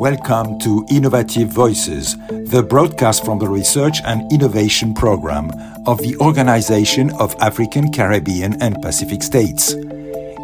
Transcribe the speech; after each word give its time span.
Welcome 0.00 0.58
to 0.60 0.86
Innovative 0.88 1.48
Voices, 1.48 2.16
the 2.28 2.64
broadcast 2.66 3.22
from 3.22 3.38
the 3.38 3.46
Research 3.46 3.98
and 4.06 4.32
Innovation 4.32 4.94
Program 4.94 5.50
of 5.86 5.98
the 5.98 6.16
Organization 6.22 7.10
of 7.20 7.34
African, 7.38 7.92
Caribbean, 7.92 8.56
and 8.62 8.80
Pacific 8.80 9.22
States. 9.22 9.74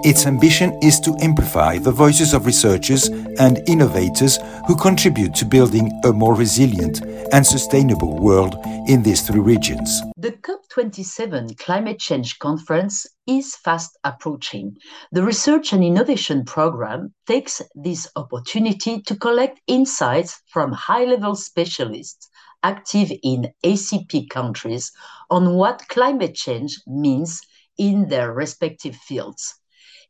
Its 0.04 0.26
ambition 0.26 0.78
is 0.82 1.00
to 1.00 1.16
amplify 1.22 1.78
the 1.78 1.90
voices 1.90 2.34
of 2.34 2.44
researchers 2.44 3.08
and 3.38 3.66
innovators 3.66 4.38
who 4.66 4.76
contribute 4.76 5.34
to 5.36 5.46
building 5.46 5.90
a 6.04 6.12
more 6.12 6.34
resilient 6.34 7.00
and 7.32 7.46
sustainable 7.46 8.18
world 8.18 8.56
in 8.88 9.02
these 9.02 9.22
three 9.22 9.40
regions. 9.40 10.02
The 10.16 10.32
COP27 10.32 11.58
Climate 11.58 11.98
Change 11.98 12.38
Conference 12.38 13.06
is 13.26 13.56
fast 13.56 13.98
approaching. 14.04 14.76
The 15.12 15.22
Research 15.22 15.72
and 15.72 15.82
Innovation 15.82 16.44
Program 16.44 17.14
takes 17.26 17.62
this 17.74 18.08
opportunity 18.16 19.02
to 19.02 19.16
collect 19.16 19.60
insights 19.66 20.40
from 20.48 20.72
high 20.72 21.04
level 21.04 21.34
specialists 21.34 22.28
active 22.62 23.12
in 23.22 23.52
ACP 23.64 24.28
countries 24.28 24.92
on 25.30 25.54
what 25.54 25.88
climate 25.88 26.34
change 26.34 26.80
means 26.86 27.40
in 27.78 28.08
their 28.08 28.32
respective 28.32 28.96
fields. 28.96 29.54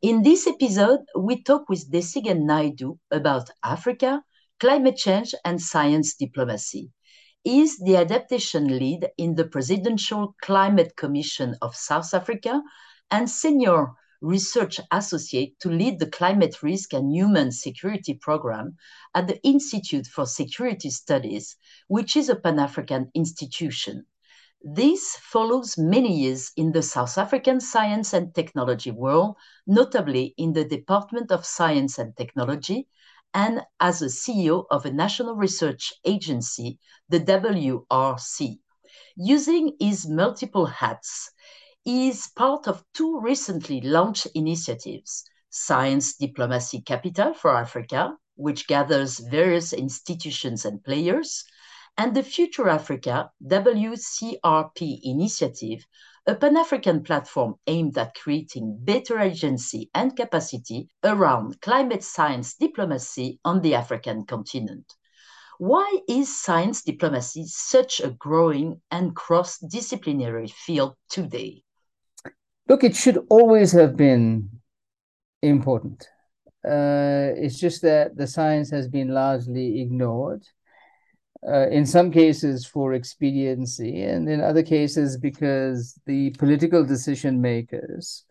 In 0.03 0.23
this 0.23 0.47
episode, 0.47 1.01
we 1.19 1.43
talk 1.43 1.69
with 1.69 1.91
Dhesigen 1.91 2.43
Naidoo 2.45 2.99
about 3.11 3.51
Africa, 3.65 4.23
climate 4.61 4.97
change, 4.97 5.35
and 5.45 5.61
science 5.61 6.15
diplomacy. 6.15 6.91
Is 7.47 7.79
the 7.79 7.95
adaptation 7.95 8.77
lead 8.77 9.09
in 9.19 9.37
the 9.37 9.47
Presidential 9.47 10.35
Climate 10.43 10.97
Commission 10.97 11.55
of 11.63 11.77
South 11.77 12.13
Africa 12.13 12.61
and 13.13 13.31
senior 13.31 13.93
research 14.21 14.81
associate 14.91 15.57
to 15.61 15.69
lead 15.69 16.01
the 16.01 16.11
climate 16.11 16.61
risk 16.61 16.93
and 16.93 17.15
human 17.15 17.53
security 17.53 18.15
program 18.15 18.77
at 19.15 19.29
the 19.29 19.41
Institute 19.45 20.09
for 20.09 20.27
Security 20.27 20.91
Studies, 20.91 21.55
which 21.87 22.17
is 22.17 22.29
a 22.29 22.35
Pan 22.35 22.59
African 22.59 23.13
institution. 23.15 24.07
This 24.61 25.15
follows 25.15 25.79
many 25.79 26.23
years 26.23 26.51
in 26.57 26.73
the 26.73 26.83
South 26.83 27.17
African 27.17 27.61
science 27.61 28.13
and 28.13 28.35
technology 28.35 28.91
world, 28.91 29.37
notably 29.69 30.35
in 30.37 30.53
the 30.53 30.65
Department 30.65 31.31
of 31.31 31.47
Science 31.47 31.97
and 31.97 32.17
Technology, 32.17 32.89
and 33.37 33.61
as 33.81 34.01
a 34.01 34.07
CEO 34.07 34.65
of 34.71 34.87
a 34.87 34.91
national 34.91 35.35
research 35.35 35.93
agency, 36.07 36.79
the 37.11 37.21
WRC. 37.21 38.59
Using 39.15 39.77
his 39.79 40.09
multiple 40.09 40.65
hats, 40.65 41.31
he 41.85 42.09
is 42.09 42.31
part 42.35 42.67
of 42.67 42.83
two 42.95 43.21
recently 43.21 43.83
launched 43.83 44.27
initiatives 44.35 45.23
Science 45.51 46.17
Diplomacy 46.17 46.81
Capital 46.81 47.35
for 47.35 47.55
Africa, 47.55 48.17
which 48.37 48.67
gathers 48.67 49.19
various 49.19 49.75
institutions 49.75 50.65
and 50.65 50.83
players, 50.83 51.45
and 51.99 52.17
the 52.17 52.23
Future 52.23 52.71
Africa 52.71 53.31
WCRP 53.47 54.99
initiative, 55.03 55.85
a 56.29 56.35
Pan 56.35 56.57
African 56.57 57.05
platform 57.05 57.55
aimed 57.69 57.97
at 57.97 58.15
creating 58.15 58.77
better 58.81 59.21
agency 59.21 59.89
and 59.95 60.17
capacity 60.17 60.89
around 61.05 61.61
climate 61.61 62.03
science 62.03 62.55
diplomacy 62.55 63.39
on 63.45 63.61
the 63.61 63.77
African 63.77 64.27
continent. 64.27 64.93
Why 65.59 66.01
is 66.09 66.43
science 66.43 66.83
diplomacy 66.83 67.45
such 67.47 68.01
a 68.01 68.11
growing 68.11 68.81
and 68.91 69.15
cross 69.15 69.59
disciplinary 69.59 70.49
field 70.49 70.97
today? 71.09 71.63
Look, 72.69 72.83
it 72.83 72.97
should 72.97 73.25
always 73.31 73.71
have 73.73 73.97
been 73.97 74.51
important. 75.43 76.09
Uh, 76.67 77.31
it's 77.37 77.61
just 77.61 77.83
that 77.83 78.17
the 78.17 78.27
science 78.27 78.69
has 78.71 78.89
been 78.89 79.09
largely 79.09 79.81
ignored 79.81 80.45
uh, 81.49 81.69
in 81.69 81.87
some 81.87 82.11
cases 82.11 82.67
for 82.67 82.93
expediency, 82.93 84.03
and 84.03 84.29
in 84.29 84.41
other 84.41 84.63
cases 84.63 85.17
because 85.17 85.99
the 86.07 86.31
political 86.31 86.85
decision 86.85 87.41
makers 87.41 88.25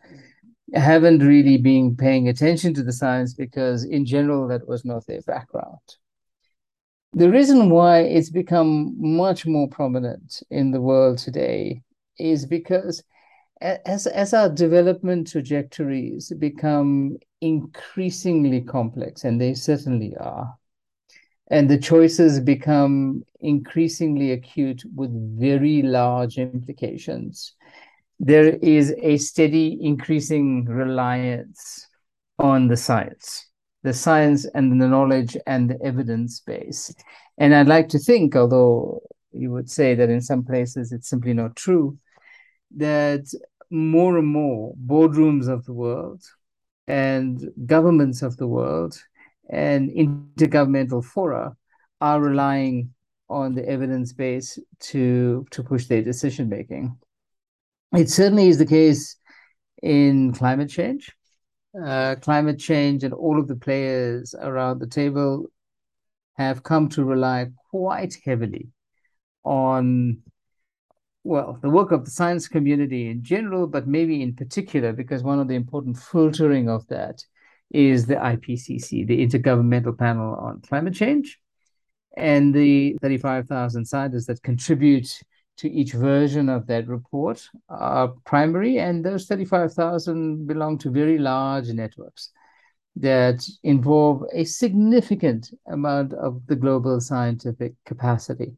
haven't 0.74 1.20
really 1.20 1.56
been 1.56 1.96
paying 1.96 2.28
attention 2.28 2.74
to 2.74 2.82
the 2.82 2.92
science 2.92 3.34
because, 3.34 3.84
in 3.84 4.04
general, 4.04 4.48
that 4.48 4.68
was 4.68 4.84
not 4.84 5.06
their 5.06 5.22
background. 5.22 5.78
The 7.12 7.30
reason 7.30 7.70
why 7.70 8.00
it's 8.00 8.30
become 8.30 8.94
much 8.98 9.46
more 9.46 9.68
prominent 9.68 10.42
in 10.50 10.70
the 10.70 10.80
world 10.80 11.18
today 11.18 11.82
is 12.18 12.44
because 12.44 13.02
as, 13.60 14.06
as 14.06 14.34
our 14.34 14.50
development 14.50 15.30
trajectories 15.30 16.32
become 16.38 17.16
increasingly 17.40 18.60
complex, 18.60 19.24
and 19.24 19.40
they 19.40 19.54
certainly 19.54 20.14
are, 20.18 20.54
and 21.48 21.68
the 21.68 21.78
choices 21.78 22.40
become 22.40 23.22
increasingly 23.40 24.32
acute 24.32 24.82
with 24.94 25.10
very 25.38 25.82
large 25.82 26.38
implications. 26.38 27.54
There 28.18 28.56
is 28.56 28.94
a 29.02 29.16
steady 29.18 29.78
increasing 29.80 30.64
reliance 30.64 31.86
on 32.38 32.68
the 32.68 32.76
science, 32.76 33.46
the 33.82 33.92
science 33.92 34.46
and 34.54 34.80
the 34.80 34.88
knowledge 34.88 35.36
and 35.46 35.70
the 35.70 35.80
evidence 35.82 36.40
base. 36.40 36.94
And 37.38 37.54
I'd 37.54 37.68
like 37.68 37.88
to 37.90 37.98
think, 37.98 38.34
although 38.34 39.02
you 39.32 39.52
would 39.52 39.70
say 39.70 39.94
that 39.94 40.10
in 40.10 40.20
some 40.20 40.44
places 40.44 40.92
it's 40.92 41.08
simply 41.08 41.34
not 41.34 41.56
true, 41.56 41.98
that 42.76 43.26
more 43.70 44.18
and 44.18 44.26
more 44.26 44.74
boardrooms 44.74 45.48
of 45.48 45.64
the 45.66 45.72
world 45.72 46.22
and 46.88 47.50
governments 47.66 48.22
of 48.22 48.36
the 48.36 48.46
world 48.46 49.00
and 49.50 49.90
intergovernmental 49.90 51.04
fora 51.04 51.56
are 52.00 52.20
relying 52.20 52.92
on 53.28 53.54
the 53.54 53.66
evidence 53.68 54.12
base 54.12 54.58
to 54.80 55.46
to 55.50 55.62
push 55.62 55.86
their 55.86 56.02
decision 56.02 56.48
making. 56.48 56.96
It 57.92 58.10
certainly 58.10 58.48
is 58.48 58.58
the 58.58 58.66
case 58.66 59.16
in 59.82 60.32
climate 60.32 60.70
change. 60.70 61.12
Uh, 61.84 62.14
climate 62.16 62.58
change 62.58 63.04
and 63.04 63.12
all 63.12 63.38
of 63.38 63.48
the 63.48 63.56
players 63.56 64.34
around 64.40 64.78
the 64.78 64.86
table 64.86 65.46
have 66.36 66.62
come 66.62 66.88
to 66.88 67.04
rely 67.04 67.48
quite 67.70 68.16
heavily 68.24 68.68
on 69.44 70.18
well 71.22 71.58
the 71.60 71.68
work 71.68 71.92
of 71.92 72.04
the 72.04 72.10
science 72.10 72.48
community 72.48 73.08
in 73.08 73.22
general 73.22 73.66
but 73.66 73.86
maybe 73.86 74.22
in 74.22 74.34
particular 74.34 74.92
because 74.92 75.22
one 75.22 75.38
of 75.38 75.48
the 75.48 75.54
important 75.54 75.98
filtering 75.98 76.68
of 76.68 76.86
that 76.88 77.22
is 77.70 78.06
the 78.06 78.14
IPCC, 78.14 79.06
the 79.06 79.26
Intergovernmental 79.26 79.96
Panel 79.98 80.34
on 80.34 80.60
Climate 80.60 80.94
Change, 80.94 81.38
and 82.16 82.54
the 82.54 82.96
35,000 83.02 83.84
scientists 83.84 84.26
that 84.26 84.42
contribute 84.42 85.20
to 85.58 85.70
each 85.70 85.92
version 85.92 86.48
of 86.48 86.66
that 86.66 86.86
report 86.86 87.48
are 87.68 88.08
primary, 88.24 88.78
and 88.78 89.04
those 89.04 89.26
35,000 89.26 90.46
belong 90.46 90.78
to 90.78 90.90
very 90.90 91.18
large 91.18 91.68
networks 91.68 92.30
that 92.96 93.46
involve 93.62 94.24
a 94.32 94.44
significant 94.44 95.50
amount 95.66 96.12
of 96.14 96.46
the 96.46 96.56
global 96.56 97.00
scientific 97.00 97.74
capacity. 97.84 98.54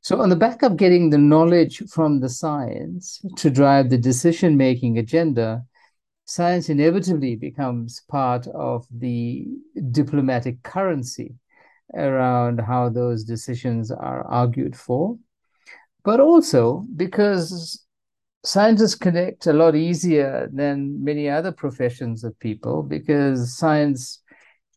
So, 0.00 0.20
on 0.20 0.28
the 0.28 0.36
back 0.36 0.62
of 0.62 0.76
getting 0.76 1.10
the 1.10 1.18
knowledge 1.18 1.82
from 1.88 2.20
the 2.20 2.28
science 2.28 3.20
to 3.36 3.50
drive 3.50 3.90
the 3.90 3.98
decision 3.98 4.56
making 4.56 4.98
agenda, 4.98 5.64
science 6.26 6.68
inevitably 6.68 7.36
becomes 7.36 8.02
part 8.08 8.46
of 8.48 8.86
the 8.90 9.46
diplomatic 9.92 10.62
currency 10.62 11.34
around 11.94 12.60
how 12.60 12.88
those 12.88 13.24
decisions 13.24 13.90
are 13.92 14.26
argued 14.26 14.76
for, 14.76 15.16
but 16.04 16.18
also 16.18 16.84
because 16.96 17.84
scientists 18.44 18.96
connect 18.96 19.46
a 19.46 19.52
lot 19.52 19.76
easier 19.76 20.48
than 20.52 21.02
many 21.02 21.28
other 21.28 21.52
professions 21.52 22.24
of 22.24 22.38
people 22.40 22.82
because 22.82 23.56
science 23.56 24.22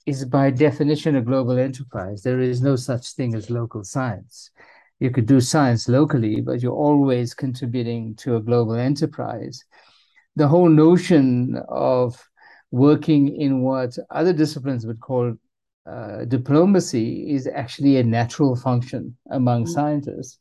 is 0.05 0.25
by 0.25 0.49
definition 0.49 1.15
a 1.15 1.21
global 1.21 1.57
enterprise. 1.57 2.21
There 2.21 2.39
is 2.39 2.61
no 2.61 2.75
such 2.75 3.13
thing 3.13 3.35
as 3.35 3.49
local 3.49 3.83
science. 3.83 4.51
You 4.99 5.11
could 5.11 5.25
do 5.25 5.41
science 5.41 5.87
locally, 5.87 6.41
but 6.41 6.61
you're 6.61 6.73
always 6.73 7.33
contributing 7.33 8.15
to 8.15 8.35
a 8.35 8.41
global 8.41 8.75
enterprise 8.75 9.63
the 10.35 10.47
whole 10.47 10.69
notion 10.69 11.57
of 11.67 12.21
working 12.71 13.35
in 13.35 13.61
what 13.61 13.97
other 14.09 14.33
disciplines 14.33 14.85
would 14.85 14.99
call 14.99 15.33
uh, 15.89 16.25
diplomacy 16.25 17.31
is 17.31 17.47
actually 17.47 17.97
a 17.97 18.03
natural 18.03 18.55
function 18.55 19.17
among 19.31 19.63
mm-hmm. 19.63 19.73
scientists. 19.73 20.39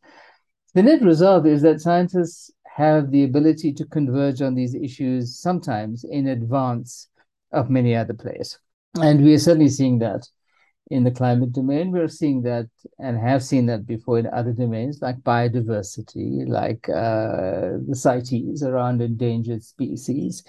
The 0.74 0.82
net 0.82 1.02
result 1.02 1.46
is 1.46 1.62
that 1.62 1.80
scientists 1.80 2.50
have 2.76 3.10
the 3.10 3.24
ability 3.24 3.72
to 3.72 3.86
converge 3.86 4.42
on 4.42 4.54
these 4.54 4.74
issues 4.74 5.38
sometimes 5.38 6.04
in 6.04 6.28
advance 6.28 7.08
of 7.52 7.70
many 7.70 7.96
other 7.96 8.14
players. 8.14 8.58
And 9.00 9.24
we 9.24 9.34
are 9.34 9.38
certainly 9.38 9.68
seeing 9.68 9.98
that 10.00 10.28
in 10.90 11.04
the 11.04 11.10
climate 11.10 11.52
domain. 11.52 11.92
We're 11.92 12.08
seeing 12.08 12.42
that 12.42 12.68
and 12.98 13.18
have 13.18 13.42
seen 13.42 13.66
that 13.66 13.86
before 13.86 14.18
in 14.18 14.26
other 14.26 14.52
domains 14.52 15.00
like 15.02 15.16
biodiversity, 15.18 16.48
like 16.48 16.88
uh, 16.88 17.78
the 17.86 17.94
CITES 17.94 18.62
around 18.62 19.02
endangered 19.02 19.62
species. 19.62 20.44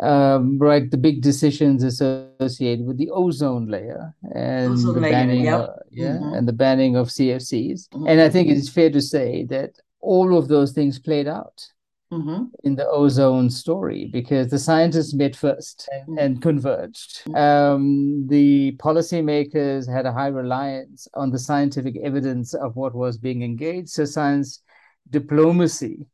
um, 0.00 0.58
right, 0.58 0.90
the 0.90 0.98
big 0.98 1.22
decisions 1.22 1.82
associated 1.82 2.86
with 2.86 2.98
the 2.98 3.10
ozone 3.10 3.66
layer 3.66 4.14
and 4.34 4.72
ozone 4.72 4.94
the 4.94 5.00
layer, 5.00 5.12
banning, 5.12 5.44
yeah, 5.44 5.56
of, 5.56 5.70
yeah 5.90 6.08
mm-hmm. 6.08 6.34
and 6.34 6.48
the 6.48 6.52
banning 6.52 6.96
of 6.96 7.08
CFCs. 7.08 7.88
Mm-hmm. 7.88 8.06
And 8.06 8.20
I 8.20 8.28
think 8.28 8.48
it's 8.48 8.68
fair 8.68 8.90
to 8.90 9.00
say 9.00 9.44
that 9.44 9.72
all 10.00 10.36
of 10.36 10.48
those 10.48 10.72
things 10.72 10.98
played 10.98 11.26
out 11.26 11.66
mm-hmm. 12.12 12.44
in 12.64 12.76
the 12.76 12.86
ozone 12.88 13.50
story 13.50 14.08
because 14.12 14.48
the 14.48 14.58
scientists 14.58 15.14
met 15.14 15.34
first 15.36 15.88
and, 15.92 16.02
mm-hmm. 16.02 16.18
and 16.18 16.42
converged. 16.42 17.22
Mm-hmm. 17.24 17.34
Um, 17.36 18.26
the 18.28 18.76
policymakers 18.78 19.90
had 19.90 20.06
a 20.06 20.12
high 20.12 20.28
reliance 20.28 21.08
on 21.14 21.30
the 21.30 21.38
scientific 21.38 21.96
evidence 22.02 22.54
of 22.54 22.76
what 22.76 22.94
was 22.94 23.18
being 23.18 23.42
engaged. 23.42 23.90
So 23.90 24.04
science 24.04 24.62
diplomacy 25.10 26.06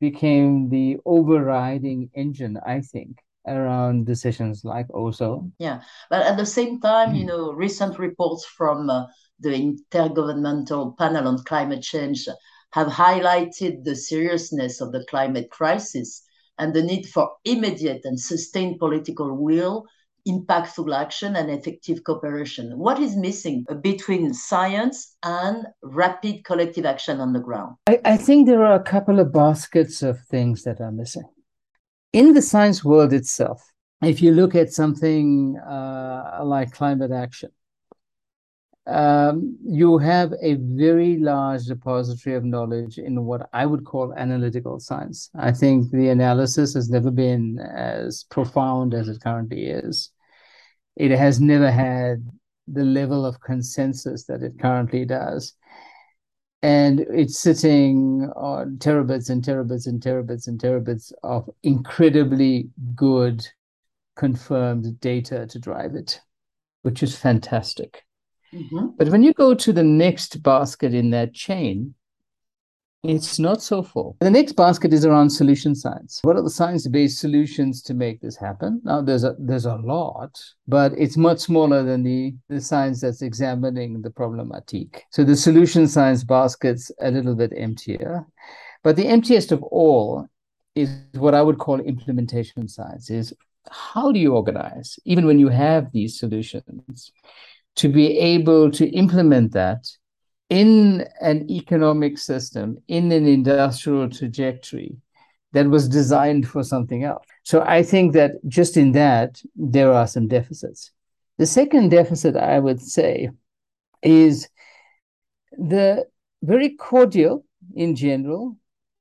became 0.00 0.68
the 0.68 0.98
overriding 1.04 2.10
engine, 2.14 2.58
I 2.64 2.80
think, 2.80 3.18
around 3.46 4.06
decisions 4.06 4.64
like 4.64 4.86
ozone. 4.94 5.52
Yeah, 5.58 5.80
but 6.10 6.22
at 6.22 6.36
the 6.36 6.46
same 6.46 6.80
time, 6.80 7.14
you 7.14 7.22
hmm. 7.22 7.28
know, 7.28 7.52
recent 7.52 7.98
reports 7.98 8.44
from 8.44 8.90
uh, 8.90 9.06
the 9.40 9.50
Intergovernmental 9.50 10.96
Panel 10.96 11.28
on 11.28 11.42
Climate 11.44 11.82
Change 11.82 12.28
have 12.72 12.88
highlighted 12.88 13.84
the 13.84 13.96
seriousness 13.96 14.80
of 14.80 14.92
the 14.92 15.04
climate 15.08 15.50
crisis 15.50 16.22
and 16.58 16.74
the 16.74 16.82
need 16.82 17.06
for 17.06 17.30
immediate 17.44 18.02
and 18.04 18.18
sustained 18.18 18.78
political 18.78 19.36
will, 19.36 19.86
impactful 20.26 20.94
action, 20.94 21.36
and 21.36 21.50
effective 21.50 22.04
cooperation. 22.04 22.78
What 22.78 22.98
is 22.98 23.16
missing 23.16 23.64
between 23.80 24.34
science 24.34 25.16
and 25.22 25.66
rapid 25.82 26.44
collective 26.44 26.84
action 26.84 27.20
on 27.20 27.32
the 27.32 27.40
ground? 27.40 27.76
I, 27.86 28.00
I 28.04 28.16
think 28.16 28.46
there 28.46 28.64
are 28.64 28.74
a 28.74 28.82
couple 28.82 29.20
of 29.20 29.32
baskets 29.32 30.02
of 30.02 30.20
things 30.26 30.64
that 30.64 30.80
are 30.80 30.92
missing. 30.92 31.28
In 32.12 32.34
the 32.34 32.42
science 32.42 32.84
world 32.84 33.12
itself, 33.12 33.62
if 34.02 34.20
you 34.22 34.32
look 34.32 34.54
at 34.54 34.72
something 34.72 35.56
uh, 35.58 36.40
like 36.44 36.72
climate 36.72 37.12
action, 37.12 37.50
um, 38.88 39.58
you 39.62 39.98
have 39.98 40.32
a 40.40 40.54
very 40.54 41.18
large 41.18 41.68
repository 41.68 42.36
of 42.36 42.44
knowledge 42.44 42.98
in 42.98 43.24
what 43.24 43.48
I 43.52 43.66
would 43.66 43.84
call 43.84 44.14
analytical 44.14 44.80
science. 44.80 45.28
I 45.38 45.52
think 45.52 45.90
the 45.90 46.08
analysis 46.08 46.72
has 46.72 46.88
never 46.88 47.10
been 47.10 47.58
as 47.58 48.24
profound 48.30 48.94
as 48.94 49.08
it 49.08 49.20
currently 49.22 49.66
is. 49.66 50.10
It 50.96 51.10
has 51.10 51.38
never 51.38 51.70
had 51.70 52.26
the 52.66 52.84
level 52.84 53.26
of 53.26 53.40
consensus 53.40 54.24
that 54.24 54.42
it 54.42 54.58
currently 54.58 55.04
does. 55.04 55.52
And 56.62 57.00
it's 57.00 57.38
sitting 57.38 58.30
on 58.34 58.78
terabits 58.78 59.30
and 59.30 59.44
terabits 59.44 59.86
and 59.86 60.00
terabits 60.00 60.48
and 60.48 60.58
terabits 60.58 61.12
of 61.22 61.48
incredibly 61.62 62.70
good 62.96 63.46
confirmed 64.16 64.98
data 64.98 65.46
to 65.46 65.58
drive 65.58 65.94
it, 65.94 66.20
which 66.82 67.02
is 67.02 67.16
fantastic. 67.16 68.04
Mm-hmm. 68.54 68.86
But 68.96 69.08
when 69.08 69.22
you 69.22 69.32
go 69.32 69.54
to 69.54 69.72
the 69.72 69.82
next 69.82 70.42
basket 70.42 70.94
in 70.94 71.10
that 71.10 71.34
chain, 71.34 71.94
it's 73.04 73.38
not 73.38 73.62
so 73.62 73.82
full. 73.82 74.16
The 74.20 74.30
next 74.30 74.54
basket 74.54 74.92
is 74.92 75.04
around 75.04 75.30
solution 75.30 75.74
science. 75.76 76.18
What 76.22 76.36
are 76.36 76.42
the 76.42 76.50
science-based 76.50 77.18
solutions 77.18 77.80
to 77.82 77.94
make 77.94 78.20
this 78.20 78.36
happen? 78.36 78.80
Now 78.82 79.02
there's 79.02 79.22
a 79.22 79.36
there's 79.38 79.66
a 79.66 79.76
lot, 79.76 80.36
but 80.66 80.92
it's 80.98 81.16
much 81.16 81.38
smaller 81.38 81.84
than 81.84 82.02
the, 82.02 82.34
the 82.48 82.60
science 82.60 83.00
that's 83.00 83.22
examining 83.22 84.02
the 84.02 84.10
problematique. 84.10 85.02
So 85.10 85.22
the 85.22 85.36
solution 85.36 85.86
science 85.86 86.24
basket's 86.24 86.90
a 87.00 87.12
little 87.12 87.36
bit 87.36 87.52
emptier. 87.56 88.26
But 88.82 88.96
the 88.96 89.06
emptiest 89.06 89.52
of 89.52 89.62
all 89.62 90.26
is 90.74 90.90
what 91.12 91.34
I 91.34 91.42
would 91.42 91.58
call 91.58 91.78
implementation 91.80 92.66
science, 92.66 93.10
is 93.10 93.32
how 93.70 94.10
do 94.12 94.18
you 94.18 94.34
organize, 94.34 94.98
even 95.04 95.26
when 95.26 95.38
you 95.38 95.48
have 95.48 95.92
these 95.92 96.18
solutions? 96.18 97.12
To 97.78 97.88
be 97.88 98.18
able 98.18 98.70
to 98.72 98.88
implement 98.88 99.52
that 99.52 99.88
in 100.50 101.06
an 101.20 101.48
economic 101.48 102.18
system, 102.18 102.78
in 102.88 103.12
an 103.12 103.26
industrial 103.26 104.10
trajectory 104.10 104.96
that 105.52 105.68
was 105.68 105.88
designed 105.88 106.48
for 106.48 106.64
something 106.64 107.04
else. 107.04 107.24
So 107.44 107.62
I 107.62 107.82
think 107.82 108.14
that 108.14 108.32
just 108.48 108.76
in 108.76 108.92
that, 108.92 109.40
there 109.54 109.92
are 109.92 110.06
some 110.06 110.26
deficits. 110.26 110.90
The 111.38 111.46
second 111.46 111.90
deficit, 111.90 112.36
I 112.36 112.58
would 112.58 112.80
say, 112.80 113.30
is 114.02 114.48
the 115.52 116.04
very 116.42 116.70
cordial 116.70 117.44
in 117.76 117.94
general, 117.94 118.56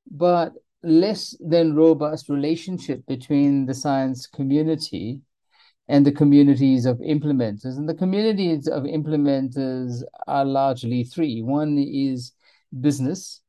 but 0.09 0.53
less 0.83 1.35
than 1.39 1.75
robust 1.75 2.29
relationship 2.29 3.05
between 3.07 3.65
the 3.65 3.73
science 3.73 4.27
community 4.27 5.21
and 5.89 6.05
the 6.05 6.11
communities 6.11 6.85
of 6.85 6.97
implementers. 6.97 7.77
And 7.77 7.87
the 7.87 7.95
communities 7.95 8.67
of 8.67 8.83
implementers 8.83 10.03
are 10.27 10.45
largely 10.45 11.03
three. 11.03 11.41
One 11.41 11.77
is 11.77 12.33
business. 12.81 13.41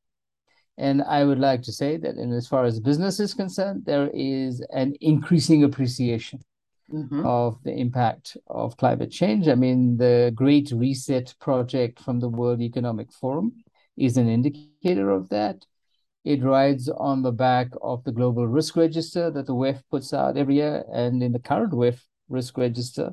And 0.76 1.02
I 1.02 1.25
would 1.25 1.40
like 1.40 1.62
to 1.62 1.73
say 1.73 1.96
that, 1.96 2.17
in 2.17 2.32
as 2.32 2.46
far 2.46 2.64
as 2.64 2.79
business 2.79 3.19
is 3.19 3.35
concerned, 3.35 3.82
there 3.85 4.11
is 4.14 4.64
an 4.73 4.94
increasing 5.00 5.64
appreciation 5.64 6.38
mm-hmm. 6.93 7.26
of 7.26 7.61
the 7.64 7.73
impact 7.73 8.37
of 8.46 8.76
climate 8.76 9.11
change. 9.11 9.49
I 9.49 9.56
mean, 9.56 9.96
the 9.96 10.32
Great 10.37 10.70
Reset 10.70 11.35
project 11.40 12.00
from 12.00 12.20
the 12.20 12.29
World 12.29 12.61
Economic 12.61 13.12
Forum 13.12 13.52
is 13.96 14.17
an 14.17 14.29
indicator 14.29 15.11
of 15.11 15.29
that. 15.31 15.67
It 16.25 16.44
rides 16.44 16.88
on 16.88 17.23
the 17.23 17.32
back 17.32 17.69
of 17.82 18.05
the 18.05 18.12
global 18.12 18.46
risk 18.46 18.76
register 18.76 19.32
that 19.32 19.46
the 19.46 19.55
WEF 19.55 19.82
puts 19.90 20.12
out 20.12 20.37
every 20.37 20.56
year. 20.56 20.85
And 20.93 21.23
in 21.25 21.32
the 21.32 21.38
current 21.40 21.73
WEF 21.73 22.00
risk 22.28 22.58
register. 22.58 23.12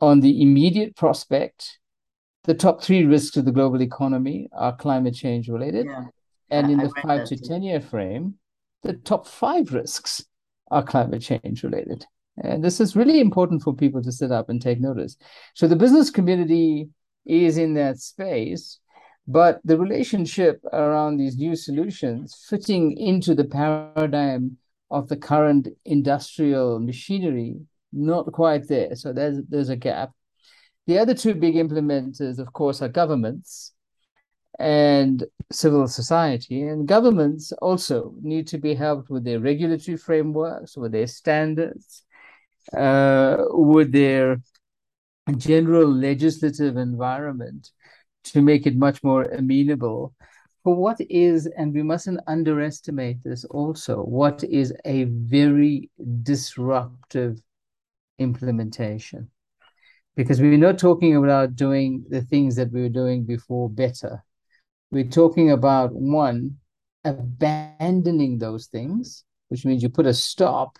On 0.00 0.20
the 0.20 0.42
immediate 0.42 0.96
prospect, 0.96 1.78
the 2.44 2.54
top 2.54 2.82
three 2.82 3.04
risks 3.04 3.30
to 3.32 3.42
the 3.42 3.52
global 3.52 3.82
economy 3.82 4.48
are 4.52 4.74
climate 4.74 5.14
change 5.14 5.48
related. 5.48 5.86
Yeah. 5.86 6.06
And 6.50 6.70
in 6.70 6.80
I, 6.80 6.84
the 6.84 6.92
five 7.02 7.24
to 7.28 7.36
10 7.36 7.62
year 7.62 7.80
frame, 7.80 8.34
the 8.82 8.94
top 8.94 9.26
five 9.26 9.72
risks 9.72 10.24
are 10.70 10.82
climate 10.82 11.22
change 11.22 11.62
related. 11.62 12.04
And 12.42 12.64
this 12.64 12.80
is 12.80 12.96
really 12.96 13.20
important 13.20 13.62
for 13.62 13.74
people 13.74 14.02
to 14.02 14.10
sit 14.10 14.32
up 14.32 14.48
and 14.48 14.60
take 14.60 14.80
notice. 14.80 15.16
So 15.54 15.68
the 15.68 15.76
business 15.76 16.10
community 16.10 16.88
is 17.26 17.58
in 17.58 17.74
that 17.74 17.98
space, 17.98 18.80
but 19.28 19.60
the 19.64 19.78
relationship 19.78 20.60
around 20.72 21.16
these 21.16 21.36
new 21.36 21.54
solutions 21.54 22.44
fitting 22.48 22.96
into 22.96 23.34
the 23.34 23.44
paradigm 23.44 24.56
of 24.90 25.08
the 25.08 25.16
current 25.16 25.68
industrial 25.84 26.80
machinery 26.80 27.60
not 27.92 28.32
quite 28.32 28.68
there. 28.68 28.94
So 28.96 29.12
there's 29.12 29.38
there's 29.48 29.68
a 29.68 29.76
gap. 29.76 30.10
The 30.86 30.98
other 30.98 31.14
two 31.14 31.34
big 31.34 31.54
implementers, 31.54 32.38
of 32.38 32.52
course, 32.52 32.82
are 32.82 32.88
governments 32.88 33.72
and 34.58 35.24
civil 35.50 35.86
society. 35.86 36.62
And 36.62 36.88
governments 36.88 37.52
also 37.52 38.14
need 38.20 38.48
to 38.48 38.58
be 38.58 38.74
helped 38.74 39.08
with 39.08 39.24
their 39.24 39.40
regulatory 39.40 39.96
frameworks, 39.96 40.76
with 40.76 40.92
their 40.92 41.06
standards, 41.06 42.02
uh, 42.76 43.36
with 43.50 43.92
their 43.92 44.42
general 45.36 45.88
legislative 45.88 46.76
environment 46.76 47.70
to 48.24 48.42
make 48.42 48.66
it 48.66 48.76
much 48.76 49.02
more 49.04 49.22
amenable 49.24 50.14
for 50.62 50.76
what 50.76 51.00
is, 51.10 51.46
and 51.46 51.74
we 51.74 51.82
mustn't 51.82 52.20
underestimate 52.26 53.22
this 53.22 53.44
also, 53.46 54.02
what 54.02 54.44
is 54.44 54.72
a 54.84 55.04
very 55.04 55.90
disruptive 56.22 57.40
implementation 58.22 59.30
because 60.16 60.40
we're 60.40 60.58
not 60.58 60.78
talking 60.78 61.16
about 61.16 61.56
doing 61.56 62.04
the 62.08 62.22
things 62.22 62.56
that 62.56 62.70
we 62.70 62.82
were 62.82 62.88
doing 62.88 63.24
before 63.24 63.70
better. 63.70 64.22
We're 64.90 65.04
talking 65.04 65.50
about 65.50 65.92
one, 65.92 66.58
abandoning 67.04 68.38
those 68.38 68.66
things, 68.66 69.24
which 69.48 69.64
means 69.64 69.82
you 69.82 69.88
put 69.88 70.06
a 70.06 70.14
stop 70.14 70.78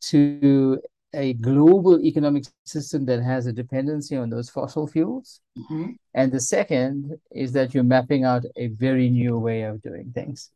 to 0.00 0.80
a 1.14 1.32
global 1.34 1.98
economic 2.00 2.44
system 2.66 3.06
that 3.06 3.22
has 3.22 3.46
a 3.46 3.52
dependency 3.52 4.16
on 4.16 4.28
those 4.28 4.50
fossil 4.50 4.86
fuels. 4.86 5.40
Mm-hmm. 5.58 5.92
And 6.12 6.30
the 6.30 6.40
second 6.40 7.18
is 7.32 7.52
that 7.52 7.72
you're 7.72 7.84
mapping 7.84 8.24
out 8.24 8.44
a 8.56 8.68
very 8.68 9.08
new 9.08 9.38
way 9.38 9.62
of 9.62 9.80
doing 9.80 10.12
things. 10.14 10.50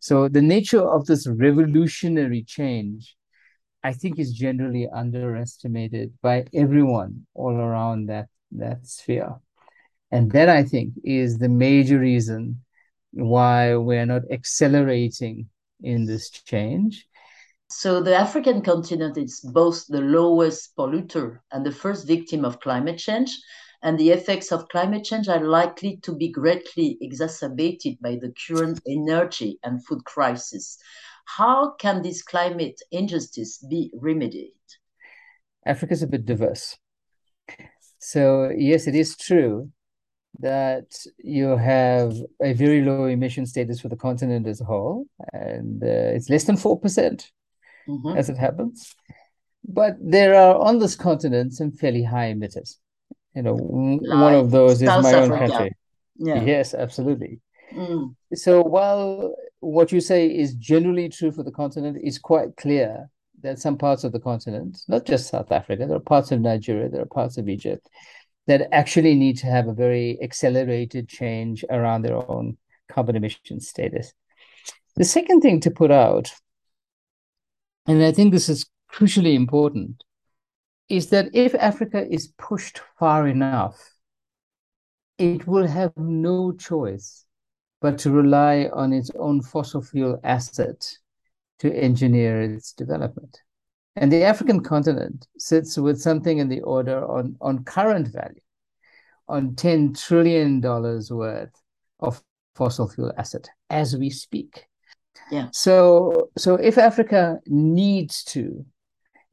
So 0.00 0.28
the 0.28 0.42
nature 0.42 0.80
of 0.80 1.06
this 1.06 1.26
revolutionary 1.26 2.42
change 2.44 3.16
I 3.84 3.92
think 3.92 4.18
is 4.18 4.32
generally 4.32 4.88
underestimated 4.88 6.12
by 6.20 6.46
everyone 6.52 7.26
all 7.34 7.54
around 7.54 8.06
that 8.06 8.28
that 8.52 8.86
sphere. 8.86 9.36
And 10.10 10.32
that 10.32 10.48
I 10.48 10.62
think 10.62 10.94
is 11.04 11.38
the 11.38 11.48
major 11.48 11.98
reason 11.98 12.62
why 13.12 13.76
we're 13.76 14.06
not 14.06 14.22
accelerating 14.30 15.48
in 15.82 16.06
this 16.06 16.30
change. 16.30 17.06
So 17.70 18.02
the 18.02 18.16
African 18.16 18.62
continent 18.62 19.18
is 19.18 19.40
both 19.40 19.86
the 19.88 20.00
lowest 20.00 20.74
polluter 20.76 21.40
and 21.52 21.64
the 21.64 21.72
first 21.72 22.06
victim 22.06 22.44
of 22.44 22.60
climate 22.60 22.98
change. 22.98 23.36
And 23.82 23.98
the 23.98 24.10
effects 24.10 24.50
of 24.50 24.68
climate 24.70 25.04
change 25.04 25.28
are 25.28 25.44
likely 25.44 25.98
to 25.98 26.16
be 26.16 26.28
greatly 26.30 26.98
exacerbated 27.00 27.98
by 28.00 28.16
the 28.16 28.32
current 28.46 28.80
energy 28.88 29.58
and 29.62 29.84
food 29.86 30.04
crisis. 30.04 30.78
How 31.36 31.72
can 31.72 32.02
this 32.02 32.22
climate 32.22 32.80
injustice 32.90 33.58
be 33.58 33.90
remedied? 33.94 34.52
Africa 35.66 35.92
is 35.92 36.02
a 36.02 36.06
bit 36.06 36.24
diverse. 36.24 36.78
So, 37.98 38.50
yes, 38.56 38.86
it 38.86 38.94
is 38.94 39.16
true 39.16 39.70
that 40.40 40.86
you 41.18 41.56
have 41.56 42.14
a 42.40 42.52
very 42.54 42.82
low 42.82 43.04
emission 43.04 43.44
status 43.44 43.80
for 43.80 43.88
the 43.88 43.96
continent 43.96 44.46
as 44.46 44.60
a 44.60 44.64
whole, 44.64 45.06
and 45.32 45.82
uh, 45.82 46.16
it's 46.16 46.30
less 46.30 46.44
than 46.44 46.56
4% 46.56 46.80
mm-hmm. 47.88 48.16
as 48.16 48.30
it 48.30 48.38
happens. 48.38 48.94
But 49.66 49.96
there 50.00 50.34
are 50.34 50.56
on 50.58 50.78
this 50.78 50.96
continent 50.96 51.52
some 51.52 51.72
fairly 51.72 52.04
high 52.04 52.32
emitters. 52.32 52.76
You 53.34 53.42
know, 53.42 53.54
like 53.54 54.20
one 54.20 54.34
of 54.34 54.50
those 54.50 54.80
South 54.80 55.04
is 55.04 55.12
my 55.12 55.18
Africa. 55.18 55.34
own 55.34 55.48
country. 55.50 55.76
Yeah. 56.16 56.42
Yes, 56.42 56.74
absolutely. 56.74 57.40
Mm. 57.72 58.14
So 58.34 58.62
while 58.62 59.34
what 59.60 59.92
you 59.92 60.00
say 60.00 60.26
is 60.26 60.54
generally 60.54 61.08
true 61.08 61.32
for 61.32 61.42
the 61.42 61.50
continent, 61.50 61.98
it's 62.02 62.18
quite 62.18 62.56
clear 62.56 63.10
that 63.42 63.58
some 63.58 63.76
parts 63.76 64.04
of 64.04 64.12
the 64.12 64.20
continent, 64.20 64.78
not 64.88 65.04
just 65.04 65.28
South 65.28 65.52
Africa, 65.52 65.86
there 65.86 65.96
are 65.96 66.00
parts 66.00 66.32
of 66.32 66.40
Nigeria, 66.40 66.88
there 66.88 67.02
are 67.02 67.06
parts 67.06 67.38
of 67.38 67.48
Egypt, 67.48 67.88
that 68.46 68.68
actually 68.72 69.14
need 69.14 69.36
to 69.38 69.46
have 69.46 69.68
a 69.68 69.74
very 69.74 70.18
accelerated 70.22 71.08
change 71.08 71.64
around 71.70 72.02
their 72.02 72.16
own 72.16 72.56
carbon 72.90 73.16
emission 73.16 73.60
status. 73.60 74.12
The 74.96 75.04
second 75.04 75.42
thing 75.42 75.60
to 75.60 75.70
put 75.70 75.90
out, 75.90 76.32
and 77.86 78.02
I 78.02 78.12
think 78.12 78.32
this 78.32 78.48
is 78.48 78.66
crucially 78.92 79.34
important, 79.34 80.02
is 80.88 81.10
that 81.10 81.28
if 81.34 81.54
Africa 81.54 82.06
is 82.10 82.32
pushed 82.38 82.80
far 82.98 83.28
enough, 83.28 83.78
it 85.18 85.46
will 85.46 85.66
have 85.66 85.92
no 85.96 86.52
choice 86.52 87.24
but 87.80 87.98
to 87.98 88.10
rely 88.10 88.68
on 88.72 88.92
its 88.92 89.10
own 89.18 89.42
fossil 89.42 89.82
fuel 89.82 90.20
asset 90.24 90.90
to 91.60 91.72
engineer 91.74 92.42
its 92.42 92.72
development. 92.72 93.42
And 93.96 94.12
the 94.12 94.22
African 94.22 94.62
continent 94.62 95.26
sits 95.38 95.76
with 95.76 96.00
something 96.00 96.38
in 96.38 96.48
the 96.48 96.60
order 96.60 97.04
on, 97.04 97.36
on 97.40 97.64
current 97.64 98.08
value, 98.08 98.40
on 99.28 99.52
$10 99.52 100.00
trillion 100.00 100.60
worth 100.60 101.50
of 102.00 102.22
fossil 102.54 102.88
fuel 102.88 103.12
asset 103.16 103.48
as 103.70 103.96
we 103.96 104.10
speak. 104.10 104.66
Yeah. 105.30 105.48
So 105.52 106.30
so 106.36 106.54
if 106.54 106.78
Africa 106.78 107.38
needs 107.46 108.24
to, 108.24 108.64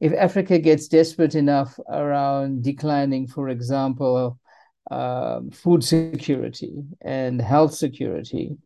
if 0.00 0.12
Africa 0.12 0.58
gets 0.58 0.88
desperate 0.88 1.34
enough 1.34 1.78
around 1.88 2.62
declining, 2.62 3.26
for 3.26 3.48
example, 3.48 4.38
um, 4.90 5.50
food 5.50 5.82
security 5.82 6.84
and 7.00 7.40
health 7.40 7.74
security 7.74 8.56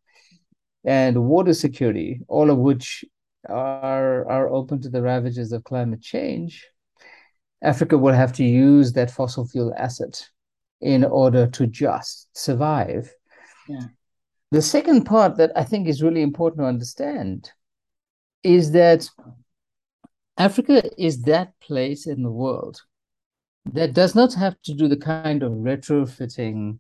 and 0.85 1.25
water 1.25 1.55
security, 1.55 2.21
all 2.29 2.51
of 2.51 2.59
which 2.59 3.05
are 3.49 4.29
are 4.29 4.49
open 4.49 4.81
to 4.83 4.91
the 4.91 5.03
ravages 5.03 5.53
of 5.53 5.65
climate 5.65 6.03
change, 6.03 6.67
Africa 7.63 7.97
will 7.97 8.15
have 8.15 8.33
to 8.35 8.45
use 8.45 8.93
that 8.93 9.11
fossil 9.11 9.47
fuel 9.47 9.73
asset 9.77 10.29
in 10.81 11.05
order 11.05 11.47
to 11.47 11.67
just 11.67 12.29
survive. 12.37 13.13
Yeah. 13.69 13.87
The 14.51 14.63
second 14.63 15.05
part 15.05 15.37
that 15.37 15.53
I 15.55 15.65
think 15.65 15.87
is 15.87 16.03
really 16.03 16.23
important 16.23 16.61
to 16.61 16.67
understand 16.67 17.51
is 18.43 18.73
that 18.73 19.09
Africa 20.39 20.83
is 20.99 21.23
that 21.23 21.53
place 21.61 22.07
in 22.07 22.23
the 22.23 22.31
world 22.31 22.83
that 23.67 23.93
does 23.93 24.15
not 24.15 24.35
have 24.35 24.61
to 24.63 24.75
do 24.75 24.89
the 24.89 24.97
kind 24.97 25.43
of 25.43 25.53
retrofitting 25.53 26.79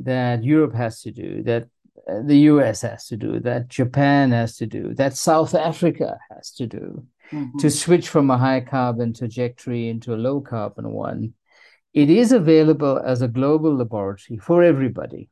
that 0.00 0.42
Europe 0.42 0.74
has 0.74 1.00
to 1.02 1.10
do, 1.10 1.42
that 1.44 1.68
uh, 2.08 2.20
the 2.24 2.38
US 2.38 2.82
has 2.82 3.06
to 3.08 3.16
do, 3.16 3.40
that 3.40 3.68
Japan 3.68 4.32
has 4.32 4.56
to 4.56 4.66
do, 4.66 4.94
that 4.94 5.16
South 5.16 5.54
Africa 5.54 6.18
has 6.30 6.50
to 6.52 6.66
do 6.66 7.06
mm-hmm. 7.30 7.58
to 7.58 7.70
switch 7.70 8.08
from 8.08 8.30
a 8.30 8.38
high 8.38 8.60
carbon 8.60 9.12
trajectory 9.12 9.88
into 9.88 10.14
a 10.14 10.16
low 10.16 10.40
carbon 10.40 10.92
one. 10.92 11.34
It 11.94 12.08
is 12.10 12.32
available 12.32 12.98
as 13.04 13.22
a 13.22 13.28
global 13.28 13.76
laboratory 13.76 14.38
for 14.38 14.62
everybody 14.62 15.28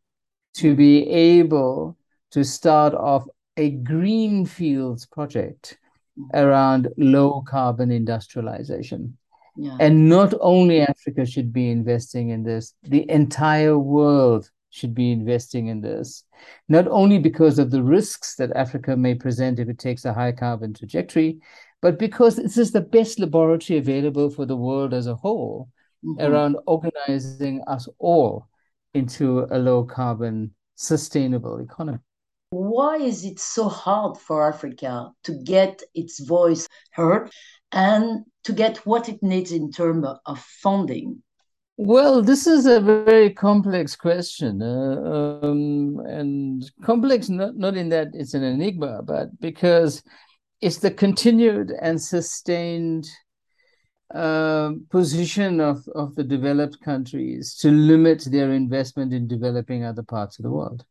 to 0.55 0.75
be 0.75 1.09
able 1.09 1.97
to 2.33 2.45
start 2.45 2.95
off 2.95 3.27
a 3.57 3.71
green 3.71 4.47
fields 4.47 5.07
project 5.07 5.79
mm-hmm. 6.19 6.39
around 6.39 6.89
low 6.97 7.43
carbon 7.47 7.91
industrialization. 7.91 9.17
Yeah. 9.57 9.77
And 9.81 10.09
not 10.09 10.35
only 10.41 10.81
Africa 10.81 11.27
should 11.27 11.53
be 11.53 11.71
investing 11.71 12.31
in 12.31 12.43
this, 12.43 12.75
the 12.83 13.09
entire 13.11 13.79
world 13.79 14.51
should 14.71 14.95
be 14.95 15.11
investing 15.11 15.67
in 15.67 15.81
this, 15.81 16.25
not 16.69 16.87
only 16.89 17.19
because 17.19 17.59
of 17.59 17.71
the 17.71 17.83
risks 17.83 18.37
that 18.37 18.53
Africa 18.57 18.97
may 18.97 19.15
present 19.15 19.59
if 19.59 19.69
it 19.69 19.79
takes 19.79 20.05
a 20.05 20.13
high 20.13 20.33
carbon 20.33 20.73
trajectory, 20.73 21.41
but 21.83 21.99
because 21.99 22.37
this 22.37 22.57
is 22.57 22.73
the 22.73 22.81
best 22.81 23.19
laboratory 23.19 23.79
available 23.79 24.31
for 24.31 24.47
the 24.47 24.57
world 24.57 24.95
as 24.95 25.07
a 25.07 25.15
whole 25.15 25.69
mm-hmm. 26.05 26.25
around 26.25 26.57
organizing 26.67 27.63
us 27.67 27.89
all 27.99 28.47
into 28.95 29.47
a 29.51 29.59
low 29.59 29.85
carbon, 29.85 30.55
sustainable 30.75 31.59
economy. 31.59 31.99
Why 32.51 32.97
is 32.97 33.25
it 33.25 33.39
so 33.39 33.69
hard 33.69 34.19
for 34.19 34.49
Africa 34.49 35.11
to 35.25 35.33
get 35.45 35.83
its 35.95 36.19
voice 36.21 36.67
heard 36.91 37.31
and 37.73 38.25
to 38.45 38.53
get 38.53 38.79
what 38.79 39.09
it 39.09 39.23
needs 39.23 39.53
in 39.53 39.71
terms 39.71 40.07
of 40.27 40.39
funding? 40.39 41.23
Well, 41.77 42.21
this 42.21 42.47
is 42.47 42.67
a 42.67 42.81
very 42.81 43.31
complex 43.31 43.97
question, 43.97 44.61
uh, 44.61 45.41
um, 45.43 45.99
and 46.07 46.63
complex 46.83 47.31
not, 47.31 47.57
not 47.57 47.75
in 47.75 47.89
that 47.89 48.09
it's 48.13 48.35
an 48.35 48.43
enigma, 48.43 49.01
but 49.03 49.41
because 49.41 50.03
it's 50.61 50.77
the 50.77 50.91
continued 50.91 51.73
and 51.81 52.01
sustained 52.01 53.09
uh, 54.15 54.73
position 54.91 55.61
of, 55.61 55.87
of 55.95 56.15
the 56.17 56.25
developed 56.25 56.81
countries 56.83 57.55
to 57.55 57.71
limit 57.71 58.27
their 58.31 58.53
investment 58.53 59.15
in 59.15 59.27
developing 59.27 59.85
other 59.85 60.03
parts 60.03 60.39
of 60.39 60.43
the 60.43 60.51
world. 60.51 60.85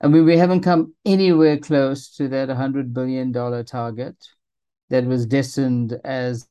I 0.00 0.08
mean, 0.08 0.24
we 0.24 0.36
haven't 0.36 0.62
come 0.62 0.94
anywhere 1.04 1.58
close 1.58 2.14
to 2.16 2.26
that 2.28 2.48
$100 2.48 2.92
billion 2.92 3.32
target 3.32 4.16
that 4.90 5.04
was 5.04 5.26
destined 5.26 5.98
as 6.04 6.48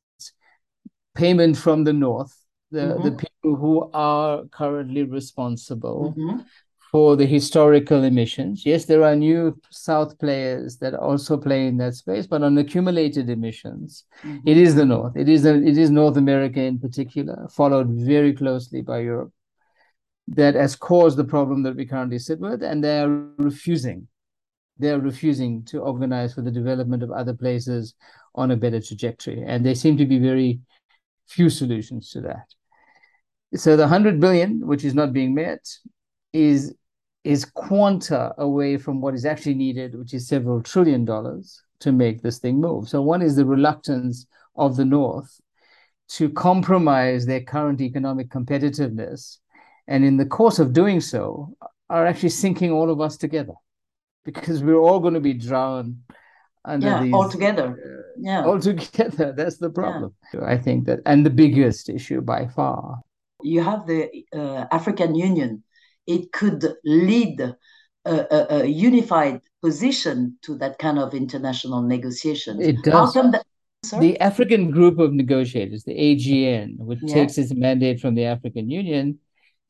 payment 1.16 1.58
from 1.58 1.84
the 1.84 1.94
North 1.94 2.36
the, 2.72 2.80
mm-hmm. 2.80 3.04
the 3.04 3.12
people 3.12 3.56
who 3.56 3.90
are 3.94 4.46
currently 4.46 5.04
responsible 5.04 6.14
mm-hmm. 6.18 6.42
for 6.92 7.16
the 7.16 7.26
historical 7.26 8.04
emissions. 8.04 8.66
Yes, 8.66 8.86
there 8.86 9.04
are 9.04 9.16
new 9.16 9.60
South 9.70 10.18
players 10.20 10.78
that 10.78 10.94
also 10.94 11.38
play 11.38 11.68
in 11.68 11.78
that 11.78 11.96
space, 11.96 12.28
but 12.28 12.44
on 12.44 12.58
accumulated 12.58 13.30
emissions, 13.30 14.04
mm-hmm. 14.22 14.48
it 14.48 14.58
is 14.58 14.76
the 14.76 14.86
North. 14.86 15.16
It 15.16 15.30
is 15.30 15.46
a, 15.46 15.56
it 15.56 15.78
is 15.78 15.90
North 15.90 16.18
America 16.18 16.62
in 16.62 16.80
particular, 16.80 17.48
followed 17.50 17.90
very 17.90 18.34
closely 18.34 18.82
by 18.82 19.00
Europe, 19.00 19.32
that 20.28 20.56
has 20.56 20.76
caused 20.76 21.18
the 21.18 21.24
problem 21.24 21.64
that 21.64 21.76
we 21.76 21.86
currently 21.86 22.20
sit 22.20 22.40
with, 22.40 22.62
and 22.62 22.84
they 22.84 23.00
are 23.00 23.10
refusing. 23.38 24.08
They 24.80 24.92
are 24.92 25.00
refusing 25.00 25.64
to 25.66 25.80
organize 25.80 26.34
for 26.34 26.42
the 26.42 26.52
development 26.52 27.04
of 27.04 27.12
other 27.12 27.34
places 27.34 27.96
on 28.36 28.52
a 28.52 28.58
better 28.58 28.82
trajectory, 28.82 29.44
and 29.46 29.66
there 29.66 29.76
seem 29.76 29.98
to 29.98 30.06
be 30.06 30.20
very 30.20 30.60
few 31.28 31.50
solutions 31.50 32.12
to 32.12 32.22
that. 32.22 32.54
So 33.56 33.76
the 33.76 33.84
100 33.84 34.20
billion, 34.20 34.66
which 34.66 34.84
is 34.84 34.94
not 34.94 35.14
being 35.14 35.34
met, 35.34 35.68
is 36.34 36.76
is 37.24 37.44
quanta 37.44 38.34
away 38.38 38.78
from 38.78 39.02
what 39.02 39.14
is 39.14 39.26
actually 39.26 39.54
needed, 39.56 39.96
which 39.96 40.14
is 40.14 40.28
several 40.28 40.64
trillion 40.64 41.04
dollars 41.04 41.62
to 41.80 41.92
make 41.92 42.22
this 42.22 42.40
thing 42.40 42.62
move. 42.62 42.88
So 42.88 43.02
one 43.02 43.22
is 43.22 43.36
the 43.36 43.46
reluctance 43.46 44.26
of 44.56 44.78
the 44.78 44.86
North 44.86 45.42
to 46.10 46.30
compromise 46.30 47.26
their 47.26 47.42
current 47.42 47.82
economic 47.82 48.30
competitiveness, 48.30 49.40
and 49.88 50.06
in 50.06 50.16
the 50.16 50.26
course 50.26 50.58
of 50.58 50.72
doing 50.72 51.02
so, 51.02 51.54
are 51.90 52.06
actually 52.06 52.30
sinking 52.30 52.72
all 52.72 52.90
of 52.90 53.02
us 53.02 53.18
together, 53.18 53.56
because 54.28 54.62
we're 54.62 54.84
all 54.88 55.00
going 55.00 55.14
to 55.16 55.26
be 55.32 55.34
drowned 55.34 55.98
under 56.66 56.88
yeah, 56.88 57.04
these 57.04 57.14
all 57.14 57.30
together. 57.30 57.68
Uh, 57.74 58.12
yeah, 58.20 58.46
all 58.46 58.60
together. 58.72 59.34
That's 59.36 59.58
the 59.58 59.72
problem. 59.72 60.14
Yeah. 60.34 60.46
I 60.46 60.58
think 60.58 60.86
that, 60.86 61.00
and 61.06 61.26
the 61.26 61.36
biggest 61.44 61.90
issue 61.90 62.22
by 62.22 62.48
far 62.48 63.02
you 63.44 63.62
have 63.62 63.88
the 63.88 64.10
uh, 64.34 64.66
African 64.72 65.16
Union. 65.16 65.64
It 66.06 66.32
could 66.32 66.66
lead 66.86 67.42
a, 67.42 67.56
a, 68.06 68.48
a, 68.62 68.66
unified 68.66 69.42
position 69.62 70.38
to 70.44 70.56
that 70.58 70.80
kind 70.80 70.98
of 70.98 71.14
international 71.14 71.82
negotiation. 71.82 72.62
It 72.62 72.82
does. 72.84 73.14
That, 73.14 73.44
the 74.00 74.20
African 74.20 74.72
Group 74.72 75.00
of 75.00 75.14
Negotiators, 75.14 75.84
the 75.84 75.94
AGN, 75.94 76.78
which 76.80 77.00
yeah. 77.02 77.14
takes 77.14 77.38
its 77.38 77.54
mandate 77.54 78.00
from 78.00 78.16
the 78.16 78.24
African 78.24 78.70
Union, 78.70 79.20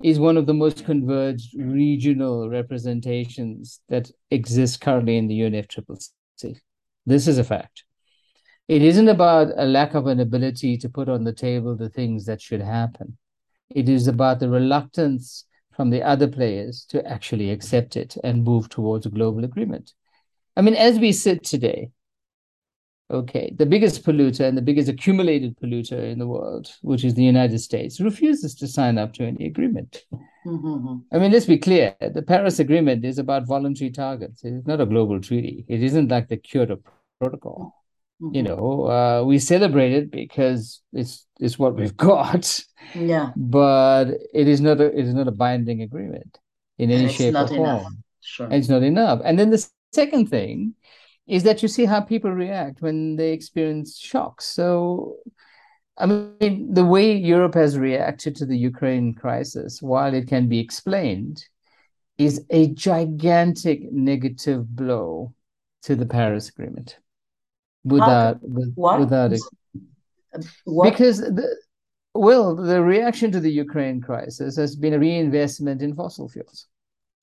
is 0.04 0.20
one 0.20 0.38
of 0.38 0.46
the 0.46 0.54
most 0.54 0.86
converged 0.86 1.56
regional 1.58 2.50
representations 2.50 3.82
that 3.90 4.12
exists 4.30 4.78
currently 4.78 5.18
in 5.18 5.28
the 5.28 5.40
UNFCCC. 5.42 6.60
This 7.06 7.28
is 7.28 7.38
a 7.38 7.44
fact. 7.44 7.84
It 8.68 8.82
isn't 8.82 9.08
about 9.08 9.54
a 9.58 9.66
lack 9.66 9.94
of 9.94 10.08
an 10.08 10.20
ability 10.20 10.78
to 10.78 10.90
put 10.90 11.10
on 11.10 11.24
the 11.24 11.34
table 11.34 11.76
the 11.76 11.90
things 11.90 12.26
that 12.26 12.42
should 12.42 12.62
happen. 12.62 13.18
It 13.70 13.90
is 13.90 14.08
about 14.08 14.40
the 14.40 14.50
reluctance 14.50 15.46
from 15.76 15.90
the 15.90 16.04
other 16.04 16.28
players 16.28 16.86
to 16.90 17.06
actually 17.08 17.50
accept 17.50 17.96
it 17.96 18.18
and 18.24 18.44
move 18.44 18.70
towards 18.70 19.06
a 19.06 19.10
global 19.10 19.46
agreement. 19.46 19.94
I 20.56 20.62
mean, 20.62 20.76
as 20.76 21.00
we 21.00 21.12
sit 21.12 21.44
today, 21.44 21.92
Okay, 23.10 23.54
the 23.56 23.66
biggest 23.66 24.04
polluter 24.04 24.46
and 24.46 24.58
the 24.58 24.62
biggest 24.62 24.90
accumulated 24.90 25.58
polluter 25.58 26.12
in 26.12 26.20
the 26.20 26.28
world, 26.28 26.70
which 26.82 27.06
is 27.06 27.14
the 27.14 27.24
United 27.24 27.60
States, 27.60 28.02
refuses 28.02 28.54
to 28.56 28.68
sign 28.68 28.98
up 28.98 29.14
to 29.14 29.24
any 29.24 29.46
agreement. 29.46 30.04
Mm-hmm. 30.46 30.98
I 31.14 31.18
mean, 31.18 31.32
let's 31.32 31.46
be 31.46 31.58
clear 31.58 31.96
the 32.02 32.22
Paris 32.22 32.60
Agreement 32.60 33.06
is 33.06 33.18
about 33.18 33.48
voluntary 33.48 33.92
targets, 33.92 34.44
it's 34.44 34.68
not 34.68 34.82
a 34.82 34.86
global 34.86 35.22
treaty. 35.22 35.64
It 35.70 35.84
isn't 35.84 36.10
like 36.10 36.28
the 36.28 36.36
Kyoto 36.36 36.80
Protocol. 37.22 37.74
Mm-hmm. 38.22 38.36
You 38.36 38.44
know, 38.44 38.88
uh, 38.88 39.24
we 39.24 39.40
celebrate 39.40 39.94
it 39.94 40.12
because 40.12 40.82
it's 40.92 41.26
it's 41.40 41.58
what 41.58 41.76
we've 41.76 41.96
got. 42.12 42.60
Yeah. 42.94 43.32
But 43.38 44.06
it 44.34 44.50
is 44.50 44.60
not 44.60 44.82
a 44.82 44.86
it 44.86 45.06
is 45.06 45.14
not 45.14 45.30
a 45.30 45.32
binding 45.32 45.82
agreement 45.82 46.40
in 46.78 46.92
any 46.92 47.08
shape 47.08 47.36
or 47.36 47.48
form. 47.48 47.60
Enough. 47.62 47.92
Sure. 48.22 48.46
And 48.48 48.56
it's 48.56 48.70
not 48.70 48.84
enough. 48.84 49.22
And 49.24 49.40
then 49.40 49.52
the 49.52 49.66
second 49.94 50.30
thing 50.30 50.74
is 51.28 51.44
that 51.44 51.62
you 51.62 51.68
see 51.68 51.86
how 51.86 52.02
people 52.02 52.32
react 52.32 52.82
when 52.82 53.16
they 53.16 53.34
experience 53.34 53.98
shocks. 53.98 54.46
So, 54.46 55.18
I 55.98 56.06
mean, 56.06 56.74
the 56.74 56.86
way 56.86 57.16
Europe 57.16 57.56
has 57.56 57.78
reacted 57.78 58.36
to 58.38 58.46
the 58.46 58.58
Ukraine 58.58 59.14
crisis, 59.14 59.82
while 59.82 60.14
it 60.14 60.28
can 60.28 60.48
be 60.48 60.60
explained, 60.60 61.44
is 62.18 62.46
a 62.50 62.70
gigantic 62.70 63.92
negative 63.92 64.68
blow 64.76 65.34
to 65.84 65.96
the 65.96 66.06
Paris 66.06 66.50
Agreement. 66.50 66.98
Without, 67.84 68.38
what? 68.42 69.00
without 69.00 69.34
it. 69.34 69.42
Uh, 70.34 70.42
what? 70.66 70.90
Because 70.90 71.20
the, 71.20 71.56
well, 72.14 72.56
the 72.56 72.82
reaction 72.82 73.32
to 73.32 73.40
the 73.40 73.52
Ukraine 73.52 74.02
crisis 74.02 74.56
has 74.58 74.76
been 74.76 74.94
a 74.94 75.00
reinvestment 75.00 75.82
in 75.82 75.94
fossil 75.94 76.28
fuels. 76.28 76.68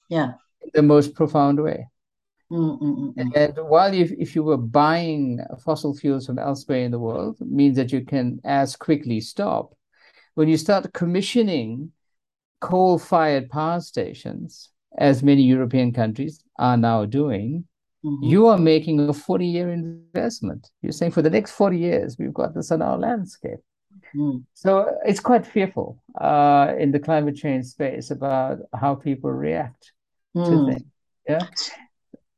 Yeah. 0.08 0.32
The 0.72 0.82
most 0.82 1.14
profound 1.14 1.62
way. 1.62 1.88
Mm-mm-mm. 2.54 3.12
And 3.16 3.68
while 3.68 3.92
if, 3.92 4.12
if 4.12 4.36
you 4.36 4.44
were 4.44 4.56
buying 4.56 5.40
fossil 5.64 5.94
fuels 5.94 6.26
from 6.26 6.38
elsewhere 6.38 6.84
in 6.84 6.92
the 6.92 6.98
world, 6.98 7.36
means 7.40 7.76
that 7.76 7.92
you 7.92 8.04
can 8.04 8.40
as 8.44 8.76
quickly 8.76 9.20
stop. 9.20 9.74
When 10.34 10.48
you 10.48 10.56
start 10.56 10.92
commissioning 10.92 11.92
coal 12.60 12.98
fired 12.98 13.50
power 13.50 13.80
stations, 13.80 14.70
as 14.98 15.22
many 15.22 15.42
European 15.42 15.92
countries 15.92 16.44
are 16.58 16.76
now 16.76 17.04
doing, 17.04 17.64
mm-hmm. 18.04 18.24
you 18.24 18.46
are 18.46 18.58
making 18.58 19.00
a 19.00 19.12
40 19.12 19.46
year 19.46 19.70
investment. 19.72 20.70
You're 20.80 20.92
saying 20.92 21.12
for 21.12 21.22
the 21.22 21.30
next 21.30 21.52
40 21.52 21.76
years, 21.76 22.16
we've 22.18 22.34
got 22.34 22.54
this 22.54 22.70
on 22.70 22.82
our 22.82 22.98
landscape. 22.98 23.58
Mm. 24.14 24.44
So 24.54 24.96
it's 25.04 25.20
quite 25.20 25.46
fearful 25.46 26.00
uh, 26.20 26.74
in 26.78 26.92
the 26.92 27.00
climate 27.00 27.36
change 27.36 27.66
space 27.66 28.10
about 28.10 28.58
how 28.72 28.94
people 28.94 29.32
react 29.32 29.92
mm. 30.36 30.44
to 30.44 30.72
things. 30.72 30.90
Yeah. 31.28 31.46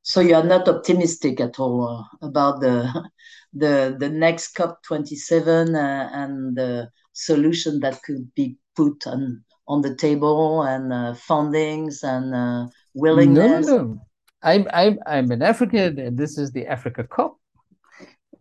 So 0.06 0.20
you 0.20 0.36
are 0.36 0.44
not 0.44 0.68
optimistic 0.68 1.40
at 1.40 1.58
all 1.58 1.82
uh, 1.82 2.26
about 2.26 2.60
the 2.60 3.10
the 3.52 3.96
the 3.98 4.08
next 4.08 4.54
COP 4.54 4.80
twenty 4.84 5.16
seven 5.16 5.74
uh, 5.74 6.08
and 6.12 6.56
the 6.56 6.90
solution 7.12 7.80
that 7.80 8.00
could 8.04 8.32
be 8.36 8.56
put 8.76 9.04
on 9.08 9.42
on 9.66 9.82
the 9.82 9.96
table 9.96 10.62
and 10.62 10.92
uh, 10.92 11.14
fundings 11.28 12.04
and 12.04 12.32
uh, 12.32 12.70
willingness. 12.94 13.66
No, 13.66 13.76
no, 13.78 14.00
I'm 14.42 14.68
I'm 14.72 15.00
I'm 15.06 15.32
an 15.32 15.42
African, 15.42 15.98
and 15.98 16.16
this 16.16 16.38
is 16.38 16.52
the 16.52 16.68
Africa 16.68 17.02
COP, 17.02 17.40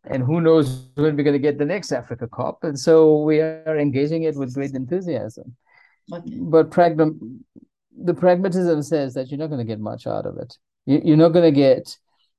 and 0.03 0.21
who 0.21 0.41
knows 0.41 0.85
when 0.93 1.15
we're 1.15 1.23
going 1.23 1.33
to 1.33 1.47
get 1.47 1.57
the 1.57 1.65
next 1.65 1.91
Africa 1.91 2.27
COP, 2.27 2.63
and 2.63 2.79
so 2.79 3.23
we 3.23 3.39
are 3.39 3.79
engaging 3.79 4.21
it 4.21 4.35
with 4.35 4.53
great 4.53 4.75
enthusiasm. 4.75 5.55
Okay. 6.13 6.37
But 6.41 6.69
pragma- 6.69 7.17
the 7.97 8.13
pragmatism 8.13 8.83
says 8.83 9.15
that 9.15 9.31
you're 9.31 9.39
not 9.39 9.47
going 9.47 9.65
to 9.65 9.71
get 9.73 9.79
much 9.79 10.05
out 10.05 10.27
of 10.27 10.37
it 10.37 10.55
you're 10.85 11.17
not 11.17 11.29
going 11.29 11.51
to 11.53 11.57
get 11.57 11.97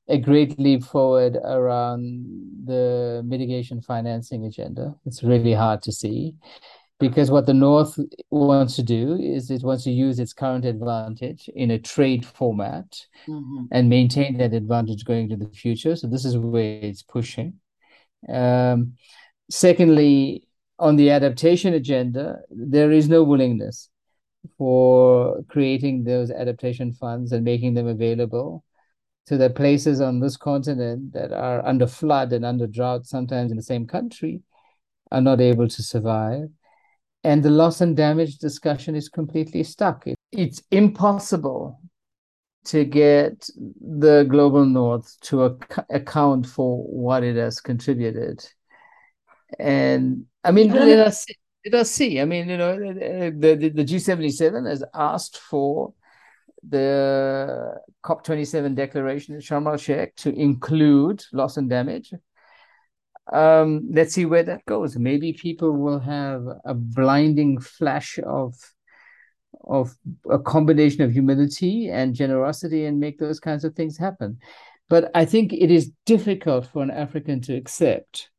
a 0.09 0.19
great 0.19 0.59
leap 0.59 0.85
forward 0.85 1.37
around 1.37 2.25
the 2.65 3.23
mitigation 3.27 3.81
financing 3.81 4.45
agenda. 4.45 4.95
It's 5.05 5.23
really 5.23 5.53
hard 5.53 5.83
to 5.83 5.93
see 5.93 6.35
because 6.99 7.31
what 7.31 7.47
the 7.47 7.55
North 7.55 7.99
wants 8.31 8.77
to 8.77 8.83
do 8.83 9.17
is 9.17 9.51
it 9.51 9.63
wants 9.63 9.85
to 9.85 9.91
use 9.91 10.19
its 10.19 10.33
current 10.33 10.65
advantage 10.65 11.51
in 11.55 11.73
a 11.73 11.79
trade 11.79 12.25
format 12.25 12.87
mm-hmm. 13.29 13.65
and 13.71 13.89
maintain 13.89 14.39
that 14.39 14.55
advantage 14.55 15.05
going 15.05 15.29
to 15.29 15.37
the 15.37 15.49
future. 15.49 15.97
So 15.97 16.07
this 16.07 16.25
is 16.25 16.39
where 16.39 16.79
it's 16.81 17.03
pushing. 17.03 17.55
Um, 18.29 18.95
secondly, 19.51 20.49
on 20.79 20.97
the 20.97 21.11
adaptation 21.11 21.75
agenda, 21.75 22.41
there 22.51 22.93
is 22.93 23.09
no 23.09 23.23
willingness 23.25 23.91
for 24.57 25.43
creating 25.49 26.05
those 26.05 26.31
adaptation 26.31 26.93
funds 26.93 27.33
and 27.33 27.45
making 27.45 27.75
them 27.75 27.87
available 27.87 28.65
to 29.27 29.37
the 29.37 29.51
places 29.51 30.01
on 30.01 30.21
this 30.21 30.37
continent 30.37 31.13
that 31.13 31.33
are 31.33 31.65
under 31.67 31.87
flood 31.87 32.33
and 32.33 32.45
under 32.45 32.67
drought, 32.67 33.07
sometimes 33.07 33.51
in 33.51 33.57
the 33.57 33.63
same 33.63 33.87
country, 33.87 34.41
are 35.11 35.21
not 35.21 35.41
able 35.41 35.69
to 35.69 35.83
survive. 35.83 36.49
And 37.25 37.43
the 37.43 37.51
loss 37.51 37.81
and 37.81 37.97
damage 37.97 38.39
discussion 38.39 38.95
is 38.95 39.09
completely 39.09 39.65
stuck. 39.65 40.07
It, 40.07 40.17
it's 40.31 40.63
impossible 40.71 41.81
to 42.67 42.85
get 42.85 43.49
the 43.81 44.25
global 44.29 44.65
north 44.65 45.17
to 45.23 45.47
ac- 45.47 45.83
account 45.91 46.47
for 46.47 46.83
what 46.85 47.25
it 47.25 47.37
has 47.37 47.61
contributed. 47.61 48.47
And 49.59 50.27
I 50.45 50.51
mean, 50.53 50.73
let 50.73 50.99
us 50.99 51.27
let 51.67 51.81
us 51.81 51.91
see. 51.91 52.21
I 52.21 52.25
mean, 52.25 52.49
you 52.49 52.57
know, 52.57 52.79
the, 52.79 53.31
the, 53.37 53.69
the 53.69 53.85
G77 53.85 54.69
has 54.69 54.85
asked 54.95 55.39
for 55.39 55.93
the 56.69 57.75
COP27 58.05 58.75
declaration 58.75 59.35
in 59.35 59.41
Sharm 59.41 59.67
el 59.67 59.77
Sheikh 59.77 60.15
to 60.17 60.33
include 60.33 61.25
loss 61.33 61.57
and 61.57 61.69
damage. 61.69 62.13
Um, 63.33 63.89
let's 63.91 64.15
see 64.15 64.27
where 64.27 64.45
that 64.45 64.65
goes. 64.67 64.97
Maybe 64.97 65.33
people 65.33 65.73
will 65.73 65.99
have 65.99 66.47
a 66.65 66.75
blinding 66.75 67.61
flash 67.61 68.19
of 68.25 68.55
of 69.65 69.97
a 70.31 70.39
combination 70.39 71.03
of 71.03 71.11
humility 71.11 71.89
and 71.89 72.15
generosity 72.15 72.85
and 72.85 73.01
make 73.01 73.19
those 73.19 73.41
kinds 73.41 73.65
of 73.65 73.75
things 73.75 73.97
happen. 73.97 74.39
But 74.89 75.11
I 75.15 75.25
think 75.25 75.53
it 75.53 75.73
is 75.73 75.91
difficult 76.05 76.67
for 76.67 76.83
an 76.83 76.91
African 76.91 77.41
to 77.43 77.57
accept 77.57 78.31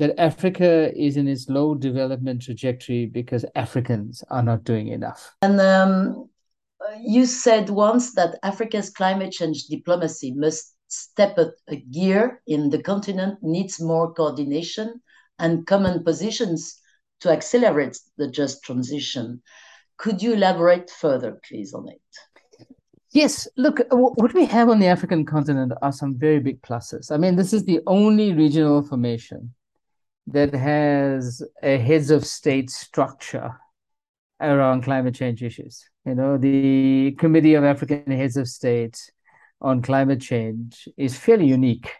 that 0.00 0.18
Africa 0.18 0.90
is 0.98 1.18
in 1.18 1.28
its 1.28 1.50
low 1.50 1.74
development 1.74 2.40
trajectory 2.40 3.04
because 3.04 3.44
Africans 3.54 4.24
are 4.30 4.42
not 4.42 4.64
doing 4.64 4.88
enough. 4.88 5.34
And 5.42 5.60
um, 5.60 6.30
you 7.02 7.26
said 7.26 7.68
once 7.68 8.14
that 8.14 8.38
Africa's 8.42 8.88
climate 8.88 9.30
change 9.30 9.64
diplomacy 9.64 10.32
must 10.34 10.74
step 10.88 11.38
up 11.38 11.52
a 11.68 11.76
gear 11.76 12.40
in 12.46 12.70
the 12.70 12.82
continent, 12.82 13.38
needs 13.42 13.78
more 13.78 14.14
coordination 14.14 15.02
and 15.38 15.66
common 15.66 16.02
positions 16.02 16.80
to 17.20 17.30
accelerate 17.30 17.98
the 18.16 18.26
just 18.26 18.64
transition. 18.64 19.42
Could 19.98 20.22
you 20.22 20.32
elaborate 20.32 20.88
further, 20.88 21.38
please, 21.46 21.74
on 21.74 21.88
it? 21.88 22.00
Yes, 23.12 23.46
look, 23.58 23.80
what 23.90 24.32
we 24.32 24.46
have 24.46 24.70
on 24.70 24.78
the 24.78 24.86
African 24.86 25.26
continent 25.26 25.74
are 25.82 25.92
some 25.92 26.16
very 26.16 26.40
big 26.40 26.62
pluses. 26.62 27.12
I 27.12 27.18
mean, 27.18 27.36
this 27.36 27.52
is 27.52 27.64
the 27.64 27.80
only 27.86 28.32
regional 28.32 28.80
formation 28.82 29.52
that 30.26 30.54
has 30.54 31.42
a 31.62 31.78
heads 31.78 32.10
of 32.10 32.24
state 32.26 32.70
structure 32.70 33.56
around 34.40 34.84
climate 34.84 35.14
change 35.14 35.42
issues. 35.42 35.88
You 36.04 36.14
know, 36.14 36.38
the 36.38 37.14
Committee 37.18 37.54
of 37.54 37.64
African 37.64 38.10
Heads 38.10 38.36
of 38.36 38.48
State 38.48 38.98
on 39.60 39.82
climate 39.82 40.20
change 40.20 40.88
is 40.96 41.16
fairly 41.16 41.46
unique 41.46 41.90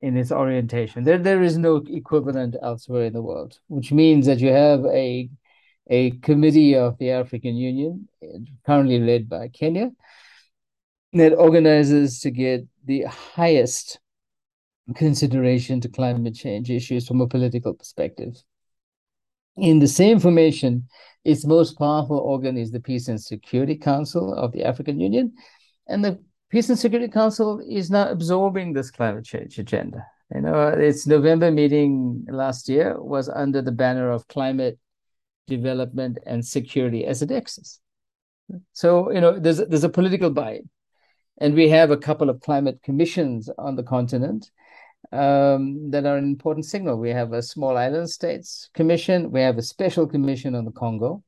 in 0.00 0.16
its 0.16 0.30
orientation. 0.30 1.04
There, 1.04 1.18
there 1.18 1.42
is 1.42 1.56
no 1.56 1.82
equivalent 1.88 2.56
elsewhere 2.62 3.04
in 3.04 3.14
the 3.14 3.22
world, 3.22 3.58
which 3.68 3.90
means 3.90 4.26
that 4.26 4.40
you 4.40 4.52
have 4.52 4.84
a 4.86 5.30
a 5.90 6.10
committee 6.20 6.76
of 6.76 6.98
the 6.98 7.10
African 7.12 7.56
Union, 7.56 8.08
currently 8.66 8.98
led 8.98 9.26
by 9.26 9.48
Kenya, 9.48 9.90
that 11.14 11.34
organizes 11.34 12.20
to 12.20 12.30
get 12.30 12.66
the 12.84 13.04
highest 13.04 13.98
consideration 14.94 15.80
to 15.80 15.88
climate 15.88 16.34
change 16.34 16.70
issues 16.70 17.06
from 17.06 17.20
a 17.20 17.26
political 17.26 17.74
perspective. 17.74 18.42
In 19.56 19.80
the 19.80 19.88
same 19.88 20.20
formation, 20.20 20.88
its 21.24 21.44
most 21.44 21.78
powerful 21.78 22.18
organ 22.18 22.56
is 22.56 22.70
the 22.70 22.80
Peace 22.80 23.08
and 23.08 23.20
Security 23.20 23.76
Council 23.76 24.32
of 24.34 24.52
the 24.52 24.64
African 24.64 25.00
Union. 25.00 25.34
And 25.88 26.04
the 26.04 26.22
Peace 26.50 26.68
and 26.68 26.78
Security 26.78 27.10
Council 27.10 27.60
is 27.68 27.90
now 27.90 28.08
absorbing 28.08 28.72
this 28.72 28.90
climate 28.90 29.24
change 29.24 29.58
agenda. 29.58 30.06
You 30.34 30.42
know, 30.42 30.68
its 30.68 31.06
November 31.06 31.50
meeting 31.50 32.24
last 32.30 32.68
year 32.68 33.00
was 33.00 33.28
under 33.28 33.62
the 33.62 33.72
banner 33.72 34.10
of 34.10 34.28
climate 34.28 34.78
development 35.46 36.18
and 36.26 36.44
security 36.46 37.04
as 37.04 37.22
a 37.22 37.26
nexus. 37.26 37.80
So, 38.72 39.10
you 39.10 39.20
know, 39.20 39.38
there's, 39.38 39.58
there's 39.58 39.84
a 39.84 39.88
political 39.88 40.30
buy-in. 40.30 40.68
And 41.40 41.54
we 41.54 41.68
have 41.68 41.90
a 41.90 41.96
couple 41.96 42.30
of 42.30 42.40
climate 42.40 42.80
commissions 42.82 43.48
on 43.58 43.76
the 43.76 43.82
continent 43.82 44.50
um, 45.12 45.90
that 45.90 46.06
are 46.06 46.16
an 46.16 46.24
important 46.24 46.66
signal. 46.66 46.96
We 46.96 47.10
have 47.10 47.32
a 47.32 47.42
small 47.42 47.76
island 47.76 48.10
states 48.10 48.70
commission. 48.74 49.30
We 49.30 49.40
have 49.40 49.58
a 49.58 49.62
special 49.62 50.06
commission 50.06 50.54
on 50.54 50.64
the 50.64 50.70
Congo, 50.72 51.22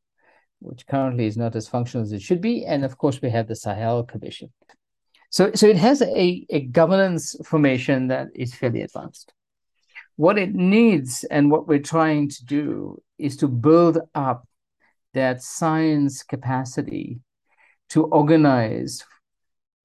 which 0.61 0.87
currently 0.87 1.27
is 1.27 1.37
not 1.37 1.57
as 1.57 1.69
functional 1.69 2.05
as 2.05 2.13
it 2.13 2.23
should 2.23 2.41
be. 2.41 2.65
And 2.65 2.85
of 2.85 2.99
course, 2.99 3.21
we 3.23 3.31
have 3.31 3.49
the 3.49 3.57
Sahel 3.57 4.05
commission. 4.05 4.53
So, 5.31 5.53
so 5.55 5.67
it 5.67 5.77
has 5.77 6.03
a, 6.03 6.47
a 6.51 6.61
governance 6.61 7.37
formation 7.45 8.09
that 8.09 8.29
is 8.35 8.55
fairly 8.55 8.83
advanced. 8.83 9.33
What 10.17 10.39
it 10.39 10.55
needs 10.55 11.25
and 11.25 11.51
what 11.51 11.67
we're 11.67 11.79
trying 11.79 12.29
to 12.29 12.45
do 12.45 13.01
is 13.17 13.37
to 13.39 13.49
build 13.49 13.99
up 14.15 14.47
that 15.15 15.43
science 15.43 16.23
capacity 16.23 17.21
to 17.91 18.05
organize 18.05 19.05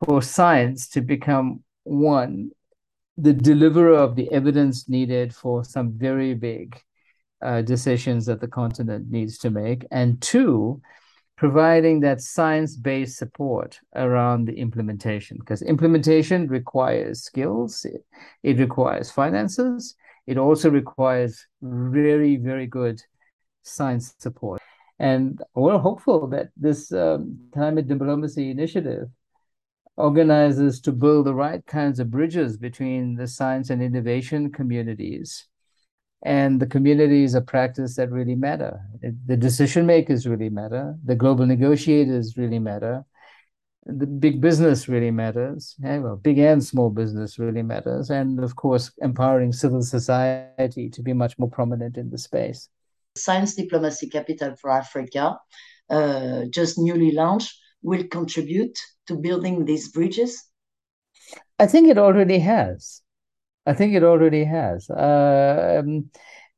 for 0.03 0.21
science 0.21 0.89
to 0.89 1.01
become 1.01 1.63
one, 1.83 2.51
the 3.17 3.33
deliverer 3.33 3.97
of 3.97 4.15
the 4.15 4.31
evidence 4.31 4.89
needed 4.89 5.33
for 5.33 5.63
some 5.63 5.91
very 5.97 6.33
big 6.33 6.81
uh, 7.41 7.61
decisions 7.61 8.25
that 8.25 8.41
the 8.41 8.47
continent 8.47 9.09
needs 9.09 9.37
to 9.39 9.49
make, 9.49 9.85
and 9.91 10.21
two, 10.21 10.81
providing 11.37 11.99
that 11.99 12.21
science-based 12.21 13.17
support 13.17 13.79
around 13.95 14.45
the 14.45 14.55
implementation 14.57 15.37
because 15.37 15.61
implementation 15.61 16.47
requires 16.47 17.23
skills 17.23 17.83
it, 17.83 18.05
it, 18.41 18.57
requires 18.57 19.11
finances 19.11 19.95
it 20.27 20.37
also 20.37 20.69
requires 20.69 21.45
very 21.61 22.37
very 22.37 22.65
good 22.65 23.01
science 23.65 24.13
support. 24.19 24.61
And 24.99 25.41
we're 25.53 25.77
hopeful 25.77 26.27
that 26.27 26.49
this 26.55 26.91
um, 26.93 27.37
climate 27.51 27.87
diplomacy 27.87 28.49
initiative 28.49 29.09
organizes 29.97 30.81
to 30.81 30.91
build 30.91 31.25
the 31.25 31.33
right 31.33 31.65
kinds 31.65 31.99
of 31.99 32.11
bridges 32.11 32.57
between 32.57 33.15
the 33.15 33.27
science 33.27 33.69
and 33.69 33.81
innovation 33.81 34.51
communities 34.51 35.47
and 36.23 36.59
the 36.59 36.65
communities 36.65 37.35
of 37.35 37.45
practice 37.45 37.95
that 37.95 38.11
really 38.11 38.35
matter. 38.35 38.79
The 39.27 39.37
decision 39.37 39.85
makers 39.85 40.27
really 40.27 40.49
matter. 40.49 40.95
The 41.05 41.15
global 41.15 41.45
negotiators 41.45 42.35
really 42.35 42.59
matter. 42.59 43.05
The 43.85 44.07
big 44.07 44.41
business 44.41 44.89
really 44.89 45.11
matters. 45.11 45.75
Yeah, 45.79 45.99
well, 45.99 46.15
big 46.15 46.39
and 46.39 46.63
small 46.63 46.89
business 46.89 47.37
really 47.37 47.61
matters. 47.61 48.09
And 48.09 48.43
of 48.43 48.55
course, 48.55 48.91
empowering 48.97 49.53
civil 49.53 49.83
society 49.83 50.89
to 50.89 51.01
be 51.03 51.13
much 51.13 51.37
more 51.37 51.49
prominent 51.49 51.95
in 51.95 52.09
the 52.09 52.17
space. 52.17 52.69
Science 53.15 53.53
Diplomacy 53.53 54.09
Capital 54.09 54.55
for 54.59 54.71
Africa, 54.71 55.37
uh, 55.91 56.45
just 56.49 56.79
newly 56.79 57.11
launched, 57.11 57.55
will 57.85 58.03
contribute 58.07 58.77
to 59.07 59.15
building 59.15 59.65
these 59.65 59.89
bridges? 59.89 60.43
I 61.59 61.67
think 61.67 61.87
it 61.87 61.97
already 61.97 62.39
has. 62.39 63.01
I 63.65 63.73
think 63.73 63.93
it 63.93 64.03
already 64.03 64.43
has. 64.43 64.89
Uh, 64.89 65.83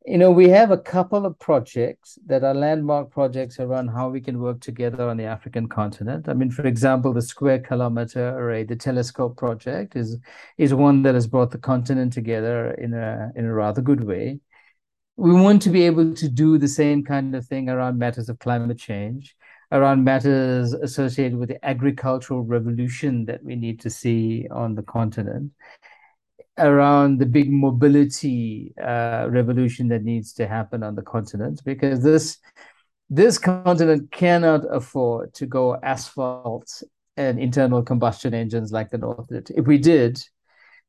you 0.06 0.18
know, 0.18 0.32
we 0.32 0.48
have 0.48 0.72
a 0.72 0.78
couple 0.78 1.26
of 1.26 1.38
projects 1.38 2.18
that 2.28 2.44
are 2.46 2.54
landmark 2.54 3.12
projects 3.12 3.60
around 3.60 3.90
how 3.90 4.08
we 4.08 4.22
can 4.22 4.40
work 4.40 4.62
together 4.62 5.10
on 5.10 5.18
the 5.18 5.26
African 5.26 5.68
continent. 5.68 6.30
I 6.30 6.34
mean, 6.34 6.50
for 6.50 6.66
example, 6.66 7.12
the 7.14 7.22
Square 7.22 7.60
Kilometer 7.60 8.30
Array, 8.30 8.64
the 8.64 8.78
Telescope 8.78 9.36
project, 9.36 9.98
is 9.98 10.18
is 10.58 10.74
one 10.74 11.04
that 11.04 11.16
has 11.16 11.28
brought 11.28 11.52
the 11.52 11.58
continent 11.58 12.14
together 12.14 12.72
in 12.72 12.94
a 12.94 13.32
in 13.36 13.44
a 13.46 13.54
rather 13.54 13.82
good 13.82 14.04
way. 14.06 14.40
We 15.18 15.34
want 15.34 15.62
to 15.64 15.70
be 15.70 15.84
able 15.84 16.14
to 16.14 16.30
do 16.30 16.58
the 16.58 16.68
same 16.70 17.04
kind 17.04 17.36
of 17.36 17.46
thing 17.46 17.68
around 17.70 18.00
matters 18.00 18.30
of 18.30 18.40
climate 18.40 18.78
change, 18.78 19.36
around 19.72 20.04
matters 20.04 20.74
associated 20.74 21.38
with 21.38 21.50
the 21.50 21.66
agricultural 21.66 22.44
revolution 22.44 23.26
that 23.26 23.44
we 23.44 23.56
need 23.56 23.80
to 23.82 23.90
see 23.90 24.48
on 24.50 24.76
the 24.76 24.84
continent 24.84 25.52
around 26.58 27.20
the 27.20 27.26
big 27.26 27.52
mobility 27.52 28.74
uh, 28.82 29.28
revolution 29.30 29.88
that 29.88 30.04
needs 30.04 30.34
to 30.34 30.48
happen 30.48 30.84
on 30.84 30.96
the 30.96 31.02
continent 31.02 31.62
because 31.66 32.02
this 32.02 32.38
this 33.10 33.38
continent 33.38 34.12
cannot 34.12 34.62
afford 34.70 35.34
to 35.34 35.46
go 35.46 35.78
asphalt 35.82 36.84
and 37.16 37.40
internal 37.40 37.82
combustion 37.82 38.34
engines 38.34 38.72
like 38.72 38.90
the 38.90 38.98
North 38.98 39.28
did. 39.30 39.50
If 39.52 39.66
we 39.66 39.78
did, 39.78 40.22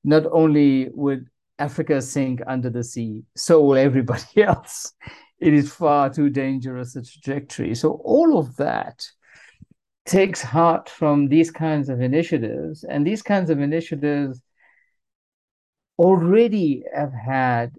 not 0.02 0.24
only 0.32 0.88
would 0.94 1.26
Africa 1.60 2.02
sink 2.02 2.40
under 2.46 2.70
the 2.70 2.82
sea, 2.82 3.22
so 3.36 3.62
will 3.62 3.76
everybody 3.76 4.24
else. 4.42 4.92
It 5.40 5.54
is 5.54 5.72
far 5.72 6.10
too 6.10 6.30
dangerous 6.30 6.96
a 6.96 7.02
trajectory. 7.02 7.74
So 7.74 8.00
all 8.04 8.38
of 8.38 8.56
that 8.56 9.06
takes 10.04 10.42
heart 10.42 10.88
from 10.88 11.28
these 11.28 11.50
kinds 11.50 11.88
of 11.88 12.00
initiatives, 12.00 12.84
and 12.84 13.06
these 13.06 13.22
kinds 13.22 13.50
of 13.50 13.60
initiatives 13.60 14.42
already 15.98 16.84
have 16.94 17.12
had 17.12 17.72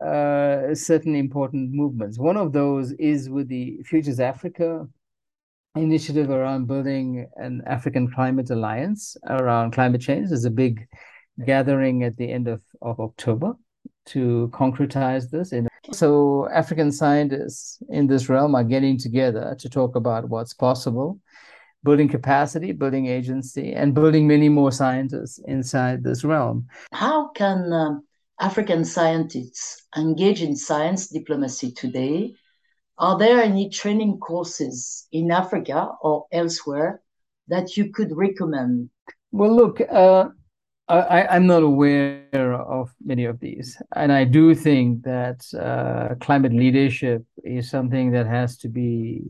uh, 0.00 0.74
certain 0.74 1.14
important 1.14 1.72
movements. 1.72 2.18
One 2.18 2.36
of 2.36 2.52
those 2.52 2.92
is 2.92 3.28
with 3.28 3.48
the 3.48 3.80
Futures 3.84 4.20
Africa 4.20 4.86
initiative 5.76 6.30
around 6.30 6.66
building 6.66 7.28
an 7.36 7.62
African 7.66 8.10
climate 8.10 8.50
alliance 8.50 9.16
around 9.28 9.72
climate 9.72 10.00
change. 10.00 10.28
There's 10.28 10.44
a 10.44 10.50
big 10.50 10.86
gathering 11.44 12.04
at 12.04 12.16
the 12.16 12.30
end 12.30 12.46
of, 12.48 12.62
of 12.80 13.00
October 13.00 13.54
to 14.06 14.50
concretize 14.52 15.30
this. 15.30 15.52
So 15.92 16.48
African 16.50 16.90
scientists 16.92 17.78
in 17.88 18.06
this 18.06 18.28
realm 18.28 18.54
are 18.54 18.64
getting 18.64 18.98
together 18.98 19.56
to 19.58 19.68
talk 19.68 19.96
about 19.96 20.28
what's 20.28 20.54
possible 20.54 21.20
building 21.84 22.08
capacity, 22.08 22.72
building 22.72 23.06
agency, 23.06 23.74
and 23.74 23.94
building 23.94 24.26
many 24.26 24.48
more 24.48 24.72
scientists 24.72 25.38
inside 25.46 26.02
this 26.02 26.24
realm. 26.24 26.66
How 26.92 27.28
can 27.28 27.72
um, 27.72 28.04
African 28.40 28.84
scientists 28.84 29.86
engage 29.96 30.42
in 30.42 30.56
science 30.56 31.08
diplomacy 31.08 31.72
today? 31.72 32.34
Are 32.98 33.18
there 33.18 33.42
any 33.42 33.68
training 33.68 34.18
courses 34.18 35.06
in 35.12 35.30
Africa 35.30 35.90
or 36.00 36.26
elsewhere 36.32 37.02
that 37.48 37.76
you 37.76 37.92
could 37.92 38.16
recommend? 38.16 38.88
Well, 39.30 39.54
look, 39.54 39.80
uh, 39.80 40.28
I, 40.86 41.36
am 41.36 41.46
not 41.46 41.62
aware 41.62 42.52
of 42.52 42.92
many 43.02 43.24
of 43.24 43.40
these. 43.40 43.80
And 43.96 44.12
I 44.12 44.24
do 44.24 44.54
think 44.54 45.04
that 45.04 45.42
uh, 45.54 46.14
climate 46.16 46.52
leadership 46.52 47.24
is 47.42 47.70
something 47.70 48.12
that 48.12 48.26
has 48.26 48.58
to 48.58 48.68
be 48.68 49.22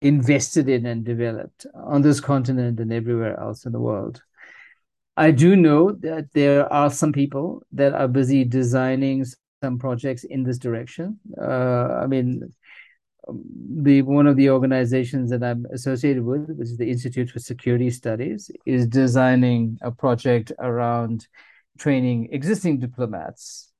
invested 0.00 0.68
in 0.68 0.86
and 0.86 1.04
developed 1.04 1.66
on 1.74 2.02
this 2.02 2.20
continent 2.20 2.78
and 2.78 2.92
everywhere 2.92 3.38
else 3.40 3.66
in 3.66 3.72
the 3.72 3.80
world. 3.80 4.22
I 5.16 5.32
do 5.32 5.56
know 5.56 5.90
that 5.92 6.28
there 6.32 6.72
are 6.72 6.90
some 6.90 7.12
people 7.12 7.64
that 7.72 7.92
are 7.92 8.06
busy 8.06 8.44
designing 8.44 9.26
some 9.60 9.78
projects 9.78 10.22
in 10.22 10.44
this 10.44 10.58
direction. 10.58 11.18
Uh, 11.36 11.98
I 12.02 12.06
mean, 12.06 12.52
the 13.28 14.02
one 14.02 14.26
of 14.26 14.36
the 14.36 14.50
organizations 14.50 15.30
that 15.30 15.42
I'm 15.42 15.66
associated 15.72 16.24
with, 16.24 16.48
which 16.48 16.68
is 16.68 16.76
the 16.76 16.90
Institute 16.90 17.30
for 17.30 17.38
Security 17.38 17.90
Studies, 17.90 18.50
is 18.66 18.86
designing 18.86 19.78
a 19.82 19.90
project 19.90 20.52
around 20.58 21.26
training 21.78 22.28
existing 22.32 22.78
diplomats 22.80 23.72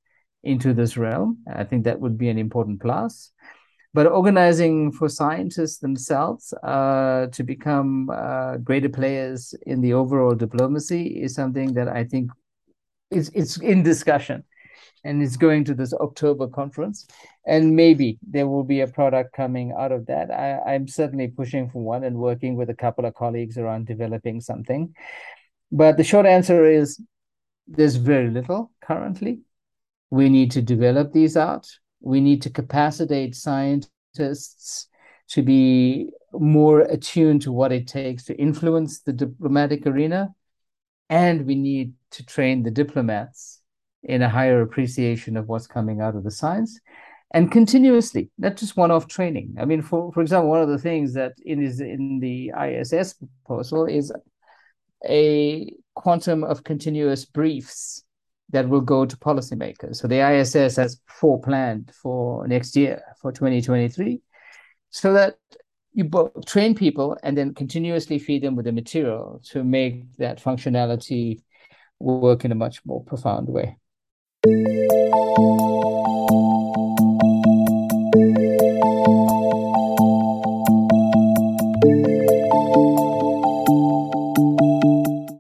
into 0.43 0.73
this 0.73 0.97
realm. 0.97 1.39
I 1.53 1.65
think 1.65 1.85
that 1.85 2.01
would 2.01 2.17
be 2.17 2.29
an 2.29 2.39
important 2.39 2.81
plus 2.81 3.33
but 3.95 4.07
organizing 4.07 4.93
for 4.93 5.09
scientists 5.09 5.79
themselves 5.79 6.53
uh, 6.63 7.27
to 7.33 7.43
become 7.43 8.11
uh, 8.11 8.59
greater 8.59 8.89
players 8.89 9.55
in 9.67 9.81
the 9.81 9.95
overall 9.95 10.35
diplomacy 10.35 11.21
is 11.23 11.35
something 11.35 11.73
that 11.75 11.89
I 11.89 12.05
think 12.05 12.31
is 13.11 13.31
it's 13.35 13.59
in 13.59 13.83
discussion, 13.83 14.45
and 15.09 15.23
it's 15.23 15.37
going 15.37 15.65
to 15.65 15.75
this 15.75 15.95
October 15.95 16.47
conference, 16.49 17.07
and 17.47 17.75
maybe 17.75 18.19
there 18.23 18.47
will 18.47 18.65
be 18.65 18.81
a 18.81 18.87
product 18.87 19.35
coming 19.35 19.73
out 19.79 19.93
of 19.93 20.07
that. 20.07 20.31
I, 20.31 20.75
I'm 20.75 20.87
certainly 20.87 21.29
pushing 21.29 21.71
for 21.71 21.83
one 21.83 22.05
and 22.05 22.17
working 22.17 22.57
with 22.57 22.71
a 22.71 22.75
couple 22.75 23.07
of 23.07 23.15
colleagues 23.15 23.59
around 23.59 23.87
developing 23.87 24.41
something, 24.41 24.95
but 25.73 25.97
the 25.97 26.05
short 26.05 26.27
answer 26.27 26.65
is 26.65 27.01
there's 27.67 27.97
very 27.97 28.31
little 28.31 28.71
currently. 28.81 29.41
We 30.11 30.29
need 30.29 30.53
to 30.53 30.63
develop 30.63 31.13
these 31.13 31.37
out 31.37 31.69
we 32.01 32.21
need 32.21 32.43
to 32.43 32.51
capacitate 32.51 33.35
scientists 33.35 34.89
to 35.29 35.43
be 35.43 36.11
more 36.33 36.81
attuned 36.81 37.43
to 37.43 37.53
what 37.53 37.73
it 37.73 37.87
takes 37.87 38.25
to 38.25 38.37
influence 38.37 39.01
the 39.01 39.13
diplomatic 39.13 39.87
arena. 39.87 40.35
And 41.11 41.47
we 41.47 41.55
need 41.55 41.95
to 42.13 42.25
train 42.25 42.63
the 42.63 42.71
diplomats 42.71 43.58
in 44.03 44.23
a 44.23 44.29
higher 44.29 44.63
appreciation 44.63 45.37
of 45.37 45.49
what's 45.49 45.67
coming 45.67 46.01
out 46.01 46.15
of 46.15 46.25
the 46.25 46.31
science 46.31 46.81
and 47.35 47.53
continuously, 47.53 48.31
not 48.39 48.57
just 48.57 48.77
one-off 48.77 49.07
training. 49.07 49.57
I 49.61 49.65
mean, 49.65 49.83
for, 49.83 50.11
for 50.13 50.23
example, 50.23 50.49
one 50.49 50.63
of 50.63 50.69
the 50.69 50.79
things 50.79 51.13
that 51.15 51.35
is 51.45 51.81
in 51.81 52.21
the 52.21 52.53
ISS 52.59 53.15
proposal 53.45 53.85
is 53.85 54.13
a 55.07 55.73
quantum 55.95 56.43
of 56.43 56.65
continuous 56.65 57.25
briefs 57.25 58.03
that 58.51 58.69
will 58.69 58.81
go 58.81 59.05
to 59.05 59.17
policymakers. 59.17 59.97
So 59.97 60.09
the 60.09 60.27
ISS 60.27 60.77
has 60.77 61.01
four 61.07 61.39
planned 61.41 61.93
for 62.03 62.49
next 62.49 62.75
year, 62.77 63.03
for 63.21 63.31
2023, 63.31 64.23
so 64.89 65.13
that 65.13 65.37
you 65.93 66.05
both 66.05 66.47
train 66.47 66.75
people 66.75 67.19
and 67.23 67.37
then 67.37 67.53
continuously 67.53 68.19
feed 68.19 68.43
them 68.43 68.57
with 68.57 68.65
the 68.65 68.73
material 68.73 69.43
to 69.51 69.65
make 69.65 70.17
that 70.17 70.43
functionality 70.43 71.43
work 71.99 72.47
in 72.47 72.53
a 72.53 72.55
much 72.55 72.81
more 72.87 73.05
profound 73.05 73.49
way. 73.49 73.77
Música 74.47 75.68